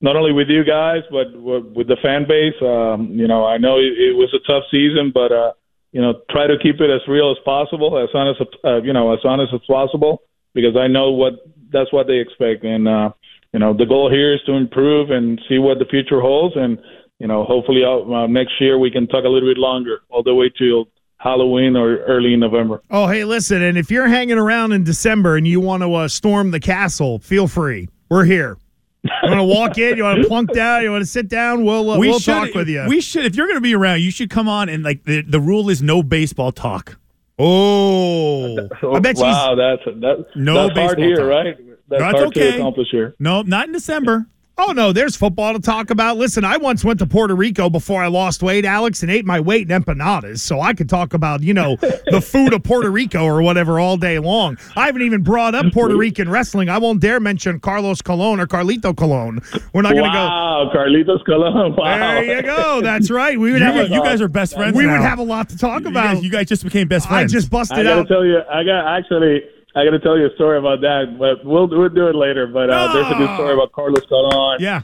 not 0.00 0.16
only 0.16 0.32
with 0.32 0.48
you 0.48 0.64
guys 0.64 1.02
but 1.10 1.26
with 1.34 1.88
the 1.88 1.96
fan 2.02 2.26
base. 2.26 2.54
Um, 2.62 3.12
you 3.12 3.28
know, 3.28 3.44
I 3.44 3.58
know 3.58 3.76
it, 3.76 3.92
it 3.98 4.16
was 4.16 4.32
a 4.32 4.40
tough 4.46 4.64
season, 4.70 5.12
but 5.12 5.32
uh, 5.32 5.52
you 5.92 6.00
know, 6.00 6.20
try 6.30 6.46
to 6.46 6.56
keep 6.62 6.80
it 6.80 6.90
as 6.90 7.00
real 7.08 7.30
as 7.30 7.36
possible, 7.44 7.98
as 7.98 8.08
honest, 8.14 8.40
uh, 8.64 8.82
you 8.82 8.92
know, 8.92 9.12
as 9.12 9.20
honest 9.24 9.52
as 9.54 9.60
possible, 9.66 10.22
because 10.54 10.76
I 10.76 10.86
know 10.86 11.10
what 11.10 11.34
that's 11.70 11.92
what 11.92 12.06
they 12.06 12.18
expect, 12.18 12.64
and 12.64 12.88
uh, 12.88 13.10
you 13.52 13.60
know, 13.60 13.74
the 13.76 13.86
goal 13.86 14.10
here 14.10 14.34
is 14.34 14.40
to 14.46 14.52
improve 14.52 15.10
and 15.10 15.40
see 15.48 15.58
what 15.58 15.78
the 15.78 15.86
future 15.86 16.20
holds, 16.20 16.56
and 16.56 16.78
you 17.18 17.26
know, 17.26 17.44
hopefully 17.44 17.82
uh, 17.84 18.26
next 18.26 18.60
year 18.60 18.78
we 18.78 18.90
can 18.90 19.06
talk 19.06 19.24
a 19.24 19.28
little 19.28 19.48
bit 19.48 19.58
longer, 19.58 20.00
all 20.08 20.22
the 20.22 20.34
way 20.34 20.50
till 20.56 20.86
Halloween 21.18 21.76
or 21.76 21.98
early 22.04 22.34
November. 22.36 22.82
Oh, 22.90 23.06
hey, 23.08 23.24
listen, 23.24 23.60
and 23.62 23.76
if 23.76 23.90
you're 23.90 24.08
hanging 24.08 24.38
around 24.38 24.72
in 24.72 24.84
December 24.84 25.36
and 25.36 25.46
you 25.46 25.60
want 25.60 25.82
to 25.82 25.92
uh, 25.94 26.08
storm 26.08 26.50
the 26.52 26.60
castle, 26.60 27.18
feel 27.18 27.48
free. 27.48 27.88
We're 28.08 28.24
here. 28.24 28.56
You 29.04 29.10
want 29.30 29.38
to 29.38 29.44
walk 29.44 29.78
in? 29.78 29.96
You 29.96 30.04
want 30.04 30.22
to 30.22 30.28
plunk 30.28 30.52
down? 30.52 30.82
You 30.82 30.90
want 30.90 31.02
to 31.02 31.06
sit 31.06 31.28
down? 31.28 31.64
We'll 31.64 31.90
uh, 31.90 31.98
we'll 31.98 32.18
should, 32.18 32.32
talk 32.32 32.54
with 32.54 32.68
you. 32.68 32.84
We 32.88 33.00
should, 33.00 33.24
if 33.24 33.36
you're 33.36 33.46
going 33.46 33.56
to 33.56 33.60
be 33.62 33.74
around, 33.74 34.00
you 34.00 34.10
should 34.10 34.30
come 34.30 34.48
on 34.48 34.68
and 34.68 34.82
like 34.82 35.04
the, 35.04 35.22
the 35.22 35.40
rule 35.40 35.70
is 35.70 35.82
no 35.82 36.02
baseball 36.02 36.52
talk. 36.52 36.98
oh, 37.38 38.56
I 38.94 38.98
bet 38.98 39.16
you. 39.16 39.24
wow, 39.24 39.54
that's 39.54 39.82
that's 40.00 40.22
No 40.34 40.66
that's 40.68 40.78
hard 40.78 40.98
here, 40.98 41.16
talk. 41.16 41.26
right? 41.26 41.56
That's 41.88 42.02
That's 42.02 42.14
hard 42.16 42.26
okay. 42.28 42.50
to 42.50 42.56
accomplish 42.56 42.88
here. 42.90 43.14
No, 43.18 43.42
not 43.42 43.66
in 43.66 43.72
December. 43.72 44.26
Oh 44.60 44.72
no, 44.72 44.92
there's 44.92 45.14
football 45.14 45.52
to 45.54 45.60
talk 45.60 45.90
about. 45.90 46.16
Listen, 46.16 46.44
I 46.44 46.56
once 46.56 46.84
went 46.84 46.98
to 46.98 47.06
Puerto 47.06 47.36
Rico 47.36 47.70
before 47.70 48.02
I 48.02 48.08
lost 48.08 48.42
weight, 48.42 48.64
Alex, 48.64 49.02
and 49.02 49.10
ate 49.10 49.24
my 49.24 49.38
weight 49.38 49.70
in 49.70 49.82
empanadas. 49.82 50.40
So 50.40 50.60
I 50.60 50.74
could 50.74 50.88
talk 50.88 51.14
about, 51.14 51.42
you 51.44 51.54
know, 51.54 51.76
the 52.10 52.20
food 52.20 52.52
of 52.52 52.64
Puerto 52.64 52.90
Rico 52.90 53.22
or 53.24 53.40
whatever 53.40 53.78
all 53.78 53.96
day 53.96 54.18
long. 54.18 54.58
I 54.74 54.86
haven't 54.86 55.02
even 55.02 55.22
brought 55.22 55.54
up 55.54 55.72
Puerto 55.72 55.96
Rican 55.98 56.28
wrestling. 56.28 56.68
I 56.68 56.78
won't 56.78 57.00
dare 57.00 57.20
mention 57.20 57.60
Carlos 57.60 58.02
Colon 58.02 58.40
or 58.40 58.48
Carlito 58.48 58.96
Colon. 58.96 59.40
We're 59.72 59.82
not 59.82 59.92
going 59.92 60.04
to 60.04 60.10
go. 60.10 60.24
Wow, 60.26 60.70
Carlitos 60.74 61.24
Colon. 61.24 61.76
Wow. 61.78 61.96
There 62.14 62.36
you 62.38 62.42
go. 62.42 62.80
That's 62.82 63.10
right. 63.12 63.38
We 63.38 63.52
would 63.52 63.60
You, 63.60 63.66
have. 63.66 63.74
guys- 63.76 63.90
you 63.90 64.02
guys 64.02 64.20
are 64.20 64.26
best 64.28 64.54
friends. 64.54 64.76
we 64.76 64.86
would 64.86 64.92
now. 64.94 65.02
have 65.02 65.20
a 65.20 65.22
lot 65.22 65.48
to 65.50 65.56
talk 65.56 65.82
You 65.82 65.88
about. 65.90 66.14
guys, 66.16 66.24
you 66.24 66.30
guys 66.30 66.46
just 66.48 66.64
became 66.64 66.88
best 66.88 67.06
friends. 67.06 67.32
I 67.32 67.36
friends. 67.36 67.44
just 67.44 67.46
I 67.46 67.50
busted 67.58 67.76
gotta 67.84 68.00
out. 68.00 68.08
tell 68.08 68.24
you, 68.24 68.40
I 68.50 68.64
got 68.64 68.86
actually, 68.98 69.42
I 69.78 69.84
gotta 69.84 70.00
tell 70.00 70.18
you 70.18 70.26
a 70.26 70.34
story 70.34 70.58
about 70.58 70.80
that, 70.80 71.16
but 71.18 71.44
we'll 71.44 71.68
we'll 71.68 71.88
do 71.88 72.08
it 72.08 72.14
later. 72.14 72.46
But 72.46 72.70
uh, 72.70 72.92
there's 72.92 73.10
a 73.10 73.14
good 73.14 73.32
story 73.34 73.54
about 73.54 73.72
Carlos 73.72 74.04
Colon. 74.08 74.58
yeah. 74.60 74.82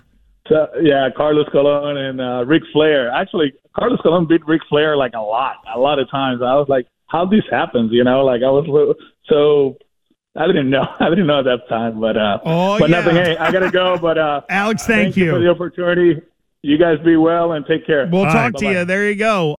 So, 0.48 0.68
yeah, 0.83 1.09
Carlos 1.16 1.46
Colon 1.50 1.96
and 1.96 2.20
uh, 2.20 2.44
Ric 2.46 2.62
Flair. 2.72 3.11
Actually, 3.11 3.54
Carlos 3.74 3.98
Colon 4.02 4.26
beat 4.26 4.46
Ric 4.46 4.61
Flair 4.68 4.94
like 4.94 5.14
a 5.14 5.20
lot, 5.20 5.57
a 5.74 5.78
lot 5.78 5.98
of 5.98 6.11
times. 6.11 6.42
I 6.42 6.54
was 6.54 6.66
like, 6.68 6.87
how 7.07 7.24
this 7.24 7.44
happens? 7.50 7.90
You 7.92 8.04
know, 8.04 8.24
like 8.24 8.42
I 8.42 8.50
was 8.50 8.66
little- 8.68 8.94
so. 9.26 9.76
I 10.37 10.48
didn't 10.48 10.68
know. 10.68 10.83
I 11.00 11.09
didn't 11.11 11.28
know 11.28 11.38
at 11.38 11.44
that 11.44 11.68
time, 11.68 12.00
but 12.00 12.16
uh, 12.16 12.38
Oh, 12.44 12.76
but 12.80 12.90
yeah. 12.90 12.96
nothing. 13.00 13.14
Hey, 13.16 13.37
I 13.37 13.52
gotta 13.52 13.70
go. 13.70 13.96
But 13.96 14.18
uh, 14.18 14.40
Alex, 14.50 14.85
thank, 14.85 15.16
you 15.16 15.30
for 15.30 15.38
the 15.38 15.48
opportunity. 15.48 16.20
You 16.62 16.76
guys 16.76 16.98
be 17.04 17.16
well 17.16 17.52
and 17.52 17.64
take 17.66 17.87
care. 17.87 18.09
We'll 18.11 18.22
All 18.24 18.33
talk 18.33 18.35
right. 18.35 18.54
to 18.57 18.64
Bye-bye. 18.64 18.78
you. 18.80 18.85
There 18.85 19.09
you 19.09 19.14
go. 19.14 19.52